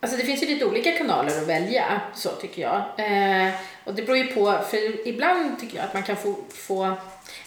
Alltså 0.00 0.16
det 0.16 0.24
finns 0.24 0.42
ju 0.42 0.46
lite 0.46 0.64
olika 0.64 0.92
kanaler 0.92 1.42
att 1.42 1.48
välja, 1.48 2.00
så 2.14 2.28
tycker 2.28 2.62
jag. 2.62 2.76
Eh, 2.76 3.54
och 3.84 3.94
det 3.94 4.02
beror 4.02 4.16
ju 4.16 4.26
på, 4.26 4.58
för 4.70 5.08
ibland 5.08 5.60
tycker 5.60 5.76
jag 5.76 5.84
att 5.84 5.94
man 5.94 6.02
kan 6.02 6.16
få, 6.16 6.36
få 6.48 6.94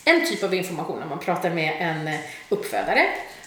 en 0.03 0.25
typ 0.27 0.43
av 0.43 0.53
information 0.53 0.99
när 0.99 1.07
man 1.07 1.19
pratar 1.19 1.49
med 1.49 1.77
en 1.79 2.07
eh, 2.07 2.19
uppfödare. 2.49 3.05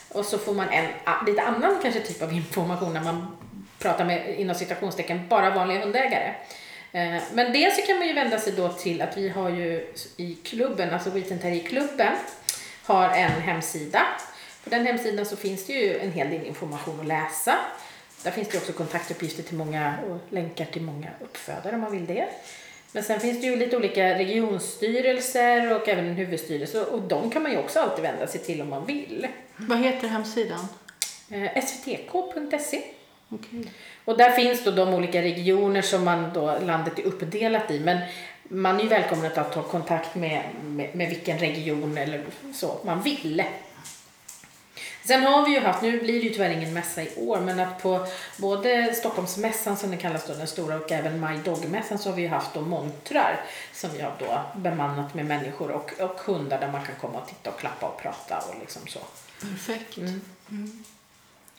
Och 0.09 0.25
så 0.25 0.39
får 0.39 0.55
man 0.55 0.69
en 0.69 0.87
lite 1.27 1.43
annan 1.43 1.79
kanske 1.83 2.01
typ 2.01 2.23
av 2.23 2.33
information 2.33 2.95
när 2.95 3.05
man 3.05 3.37
pratar 3.79 4.05
med, 4.05 4.41
inom 4.41 4.55
citationstecken, 4.55 5.29
bara 5.29 5.51
vanliga 5.51 5.81
hundägare. 5.81 6.35
Eh, 6.93 7.23
men 7.33 7.53
dels 7.53 7.77
så 7.77 7.83
kan 7.83 7.99
man 7.99 8.09
ju 8.09 8.15
vända 8.15 8.39
sig 8.39 8.53
då 8.53 8.69
till 8.69 9.03
att 9.03 9.17
vi 9.17 9.29
har 9.29 9.51
ju 9.51 9.95
i 10.17 10.35
klubben, 10.35 10.95
alltså 10.95 11.11
Wheaton 11.11 11.39
Terrier-klubben, 11.39 12.17
har 12.85 13.09
en 13.09 13.31
hemsida. 13.31 14.07
På 14.65 14.71
den 14.71 14.87
hemsidan 14.87 15.27
så 15.27 15.37
finns 15.37 15.67
det 15.67 15.73
ju 15.73 15.99
en 15.99 16.13
hel 16.13 16.31
del 16.31 16.47
information 16.47 17.01
att 17.01 17.07
läsa. 17.07 17.59
Där 18.23 18.31
finns 18.31 18.49
det 18.49 18.59
också 18.59 18.73
kontaktuppgifter 18.73 19.43
till 19.43 19.57
många 19.57 19.95
och 20.11 20.33
länkar 20.33 20.65
till 20.65 20.83
många 20.83 21.09
uppfödare 21.21 21.75
om 21.75 21.81
man 21.81 21.93
vill 21.93 22.07
det. 22.07 22.29
Men 22.93 23.03
sen 23.03 23.21
finns 23.21 23.41
det 23.41 23.47
ju 23.47 23.57
lite 23.57 23.77
olika 23.77 24.19
regionstyrelser 24.19 25.77
och 25.77 25.89
även 25.89 26.07
en 26.07 26.15
huvudstyrelse 26.15 26.85
och 26.85 27.03
de 27.03 27.31
kan 27.31 27.43
man 27.43 27.53
ju 27.53 27.59
också 27.59 27.81
alltid 27.81 28.03
vända 28.03 28.27
sig 28.27 28.41
till 28.41 28.61
om 28.61 28.69
man 28.69 28.87
vill. 28.87 29.27
Vad 29.57 29.79
heter 29.79 30.09
hemsidan? 30.09 30.67
Eh, 31.31 31.65
svtk.se 31.65 32.83
Okej. 33.29 33.73
och 34.05 34.19
där 34.19 34.31
finns 34.31 34.65
då 34.65 34.71
de 34.71 34.95
olika 34.95 35.23
regioner 35.23 35.83
som 35.83 36.05
man 36.05 36.31
då, 36.35 36.59
landet 36.67 36.99
är 36.99 37.03
uppdelat 37.03 37.71
i. 37.71 37.81
Men 37.81 37.99
man 38.43 38.77
är 38.77 38.83
ju 38.83 38.89
välkommen 38.89 39.27
att 39.27 39.53
ta 39.53 39.63
kontakt 39.63 40.15
med, 40.15 40.43
med, 40.65 40.95
med 40.95 41.09
vilken 41.09 41.39
region 41.39 41.99
eller 41.99 42.25
så 42.55 42.79
man 42.85 43.03
vill. 43.03 43.43
Sen 45.09 45.25
har 45.25 45.45
vi 45.47 45.51
ju 45.51 45.61
haft, 45.61 45.83
nu 45.83 46.01
blir 46.01 46.21
det 46.21 46.27
ju 46.27 46.31
tyvärr 46.31 46.51
ingen 46.51 46.75
mässa 46.75 47.03
i 47.03 47.11
år, 47.17 47.41
men 47.41 47.61
att 47.61 47.83
på 47.83 48.07
både 48.37 48.95
Stockholmsmässan 48.95 49.77
som 49.77 49.91
den 49.91 49.99
kallas 49.99 50.27
då, 50.27 50.35
den 50.35 50.47
stora, 50.47 50.77
och 50.77 50.93
även 50.93 51.21
My 51.21 51.37
Dog-mässan 51.45 51.99
så 51.99 52.09
har 52.09 52.17
vi 52.17 52.23
ju 52.23 52.29
haft 52.29 52.55
då 52.55 52.61
montrar 52.61 53.41
som 53.73 53.91
vi 53.91 54.01
har 54.01 54.13
då 54.19 54.41
bemannat 54.61 55.15
med 55.15 55.27
människor 55.27 55.71
och, 55.71 55.93
och 56.01 56.21
hundar 56.21 56.61
där 56.61 56.73
man 56.73 56.87
kan 56.87 56.95
komma 57.01 57.19
och 57.19 57.29
titta 57.29 57.51
och 57.51 57.59
klappa 57.59 57.87
och 57.87 58.03
prata 58.03 58.39
och 58.39 58.55
liksom 58.61 58.83
så. 58.87 58.99
Perfekt. 59.41 59.97
Mm. 59.97 60.85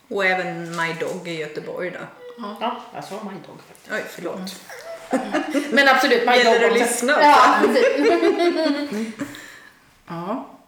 Och 0.07 0.25
även 0.25 0.77
My 0.77 0.93
Dog 0.93 1.27
i 1.27 1.37
Göteborg 1.37 1.91
då. 1.91 1.99
Ja, 2.37 2.81
jag 2.95 3.03
sa 3.03 3.15
My 3.23 3.37
Dog 3.47 3.57
faktiskt. 3.67 3.91
Oj, 3.91 4.03
förlåt. 4.09 4.61
Men 5.71 5.87
absolut, 5.87 6.25
My 6.25 6.35
Gäller 6.35 6.51
Dog 6.51 6.61
det 6.61 6.67
att 6.67 6.73
lyssna? 6.73 7.13
Ja, 7.21 7.55
precis. 7.61 9.13
Ja. 10.07 10.58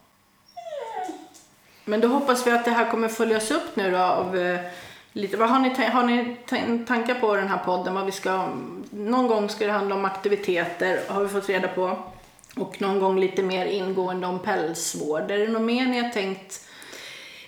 Men 1.86 2.02
då 2.02 2.08
hoppas 2.08 2.48
vi 2.48 2.52
att 2.52 2.66
det 2.66 2.72
här 2.72 2.92
kommer 2.92 3.08
följas 3.08 3.52
upp 3.52 3.76
nu 3.76 3.92
då 3.92 3.98
av 3.98 4.38
eh, 4.38 4.60
lite, 5.14 5.38
vad 5.38 5.50
har 5.50 5.60
ni, 5.60 5.86
har 5.86 6.04
ni 6.04 6.38
ta- 6.48 6.86
tankar 6.88 7.16
på 7.16 7.36
den 7.36 7.48
här 7.48 7.58
podden? 7.58 7.94
Vad 7.94 8.06
vi 8.06 8.12
ska, 8.12 8.48
någon 8.92 9.28
gång 9.28 9.50
ska 9.50 9.66
det 9.66 9.72
handla 9.72 9.96
om 9.96 10.06
aktiviteter 10.06 11.00
har 11.08 11.22
vi 11.24 11.30
fått 11.30 11.50
reda 11.50 11.68
på. 11.68 11.98
Och 12.56 12.82
någon 12.82 13.00
gång 13.00 13.20
lite 13.20 13.44
mer 13.44 13.66
ingående 13.66 14.28
om 14.28 14.40
pälsvård. 14.40 15.32
Är 15.32 15.38
det 15.38 15.48
något 15.48 15.62
mer 15.62 15.86
ni 15.86 16.02
har 16.02 16.10
tänkt? 16.10 16.68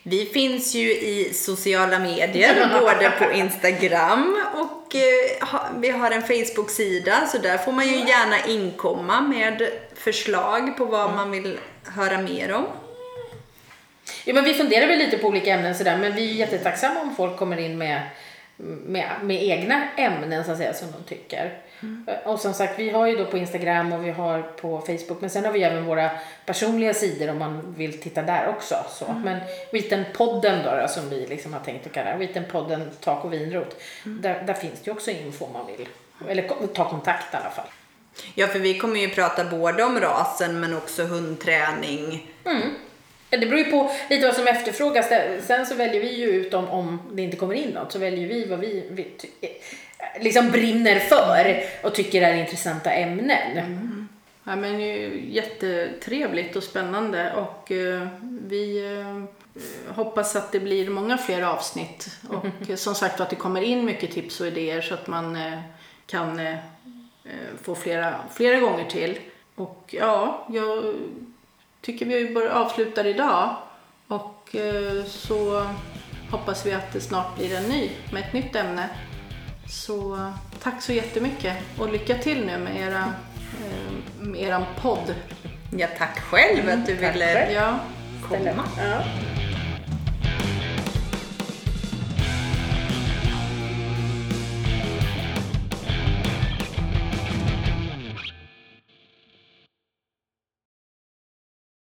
Vi 0.03 0.25
finns 0.25 0.75
ju 0.75 0.91
i 0.91 1.33
sociala 1.33 1.99
medier, 1.99 2.79
både 2.81 3.11
på 3.19 3.31
Instagram 3.31 4.37
och 4.53 4.95
eh, 4.95 5.59
vi 5.79 5.89
har 5.89 6.11
en 6.11 6.21
Facebook-sida 6.21 7.27
så 7.31 7.37
där 7.37 7.57
får 7.57 7.71
man 7.71 7.87
ju 7.87 7.95
gärna 7.95 8.45
inkomma 8.47 9.21
med 9.21 9.69
förslag 9.95 10.77
på 10.77 10.85
vad 10.85 11.13
man 11.13 11.31
vill 11.31 11.57
höra 11.95 12.17
mer 12.17 12.53
om. 12.53 12.65
Ja, 14.25 14.33
men 14.33 14.43
vi 14.43 14.53
funderar 14.53 14.87
väl 14.87 14.99
lite 14.99 15.17
på 15.17 15.27
olika 15.27 15.53
ämnen 15.53 15.75
sådär, 15.75 15.97
men 15.97 16.13
vi 16.13 16.31
är 16.31 16.35
jättetacksamma 16.35 17.01
om 17.01 17.15
folk 17.15 17.37
kommer 17.37 17.57
in 17.57 17.77
med, 17.77 18.01
med, 18.57 19.09
med 19.21 19.43
egna 19.43 19.87
ämnen 19.97 20.43
så 20.43 20.51
att 20.51 20.57
säga 20.57 20.73
som 20.73 20.91
de 20.91 21.03
tycker. 21.15 21.59
Och 22.25 22.39
som 22.39 22.53
sagt, 22.53 22.79
vi 22.79 22.89
har 22.89 23.07
ju 23.07 23.15
då 23.15 23.25
på 23.25 23.37
Instagram 23.37 23.93
och 23.93 24.05
vi 24.05 24.11
har 24.11 24.41
på 24.41 24.79
Facebook, 24.79 25.21
men 25.21 25.29
sen 25.29 25.45
har 25.45 25.51
vi 25.51 25.63
även 25.63 25.85
våra 25.85 26.09
personliga 26.45 26.93
sidor 26.93 27.29
om 27.29 27.37
man 27.37 27.73
vill 27.77 28.01
titta 28.01 28.21
där 28.21 28.47
också. 28.47 28.75
Så. 28.89 29.05
Men 29.23 29.39
Wheatenpodden 29.71 30.63
då, 30.63 30.75
då 30.81 30.87
som 30.87 31.09
vi 31.09 31.25
liksom 31.27 31.53
har 31.53 31.59
tänkt 31.59 31.85
att 31.85 31.93
kalla 31.93 32.17
Wheatenpodden 32.17 32.91
Tak 32.99 33.25
och 33.25 33.33
vinrot, 33.33 33.81
där, 34.03 34.43
där 34.47 34.53
finns 34.53 34.73
det 34.73 34.87
ju 34.87 34.91
också 34.91 35.11
info 35.11 35.45
om 35.45 35.53
man 35.53 35.67
vill. 35.67 35.87
Eller 36.29 36.67
ta 36.67 36.89
kontakt 36.89 37.33
i 37.33 37.37
alla 37.37 37.49
fall. 37.49 37.67
Ja, 38.35 38.47
för 38.47 38.59
vi 38.59 38.77
kommer 38.77 38.99
ju 38.99 39.09
prata 39.09 39.45
både 39.45 39.83
om 39.83 39.99
rasen 39.99 40.59
men 40.59 40.77
också 40.77 41.03
hundträning. 41.03 42.31
Ja, 42.43 42.51
Det 43.39 43.47
beror 43.47 43.59
ju 43.59 43.71
på 43.71 43.91
lite 44.09 44.25
vad 44.25 44.35
som 44.35 44.47
efterfrågas. 44.47 45.07
Sen 45.41 45.65
så 45.65 45.75
väljer 45.75 46.01
vi 46.01 46.15
ju 46.15 46.25
ut 46.25 46.53
om, 46.53 46.69
om 46.69 46.99
det 47.11 47.21
inte 47.21 47.37
kommer 47.37 47.55
in 47.55 47.69
något 47.69 47.91
så 47.91 47.99
väljer 47.99 48.27
vi 48.27 48.45
vad 48.45 48.59
vi, 48.59 48.83
vi 48.91 49.07
liksom 50.19 50.51
brinner 50.51 50.99
för 50.99 51.63
och 51.83 51.95
tycker 51.95 52.21
är 52.21 52.33
intressanta 52.33 52.91
ämnen. 52.91 54.09
Ja, 54.43 54.55
men 54.55 54.77
det 54.77 54.83
är 54.83 54.97
ju 54.97 55.29
jättetrevligt 55.29 56.55
och 56.55 56.63
spännande 56.63 57.33
och 57.33 57.71
eh, 57.71 58.07
vi 58.21 58.91
eh, 58.91 59.23
hoppas 59.95 60.35
att 60.35 60.51
det 60.51 60.59
blir 60.59 60.89
många 60.89 61.17
fler 61.17 61.41
avsnitt 61.41 62.17
och 62.29 62.45
eh, 62.69 62.75
som 62.75 62.95
sagt 62.95 63.19
att 63.19 63.29
det 63.29 63.35
kommer 63.35 63.61
in 63.61 63.85
mycket 63.85 64.11
tips 64.11 64.41
och 64.41 64.47
idéer 64.47 64.81
så 64.81 64.93
att 64.93 65.07
man 65.07 65.35
eh, 65.35 65.59
kan 66.05 66.41
få 67.61 67.75
flera, 67.75 68.15
flera 68.33 68.59
gånger 68.59 68.85
till. 68.85 69.19
Och 69.55 69.85
ja, 69.87 70.47
jag 70.49 70.95
tycker 71.83 72.05
vi 72.05 72.33
bör 72.33 72.47
avsluta 72.47 73.07
idag 73.07 73.55
och 74.07 74.55
eh, 74.55 75.05
så 75.05 75.67
hoppas 76.31 76.65
vi 76.65 76.73
att 76.73 76.93
det 76.93 77.01
snart 77.01 77.35
blir 77.35 77.55
en 77.55 77.63
ny 77.63 77.89
med 78.11 78.23
ett 78.23 78.33
nytt 78.33 78.55
ämne. 78.55 78.89
Så 79.69 80.29
tack 80.63 80.81
så 80.81 80.93
jättemycket 80.93 81.57
och 81.79 81.91
lycka 81.91 82.15
till 82.15 82.45
nu 82.45 82.57
med, 82.57 82.81
era, 82.81 83.13
eh, 83.65 84.25
med 84.25 84.41
eran 84.41 84.63
podd. 84.81 85.15
Ja, 85.77 85.87
tack 85.97 86.19
själv 86.19 86.69
att 86.69 86.85
du 86.85 86.97
tack 86.97 87.15
ville 87.15 87.25
själv. 87.25 87.77
Komma. 88.29 88.63
Ja. 88.77 89.03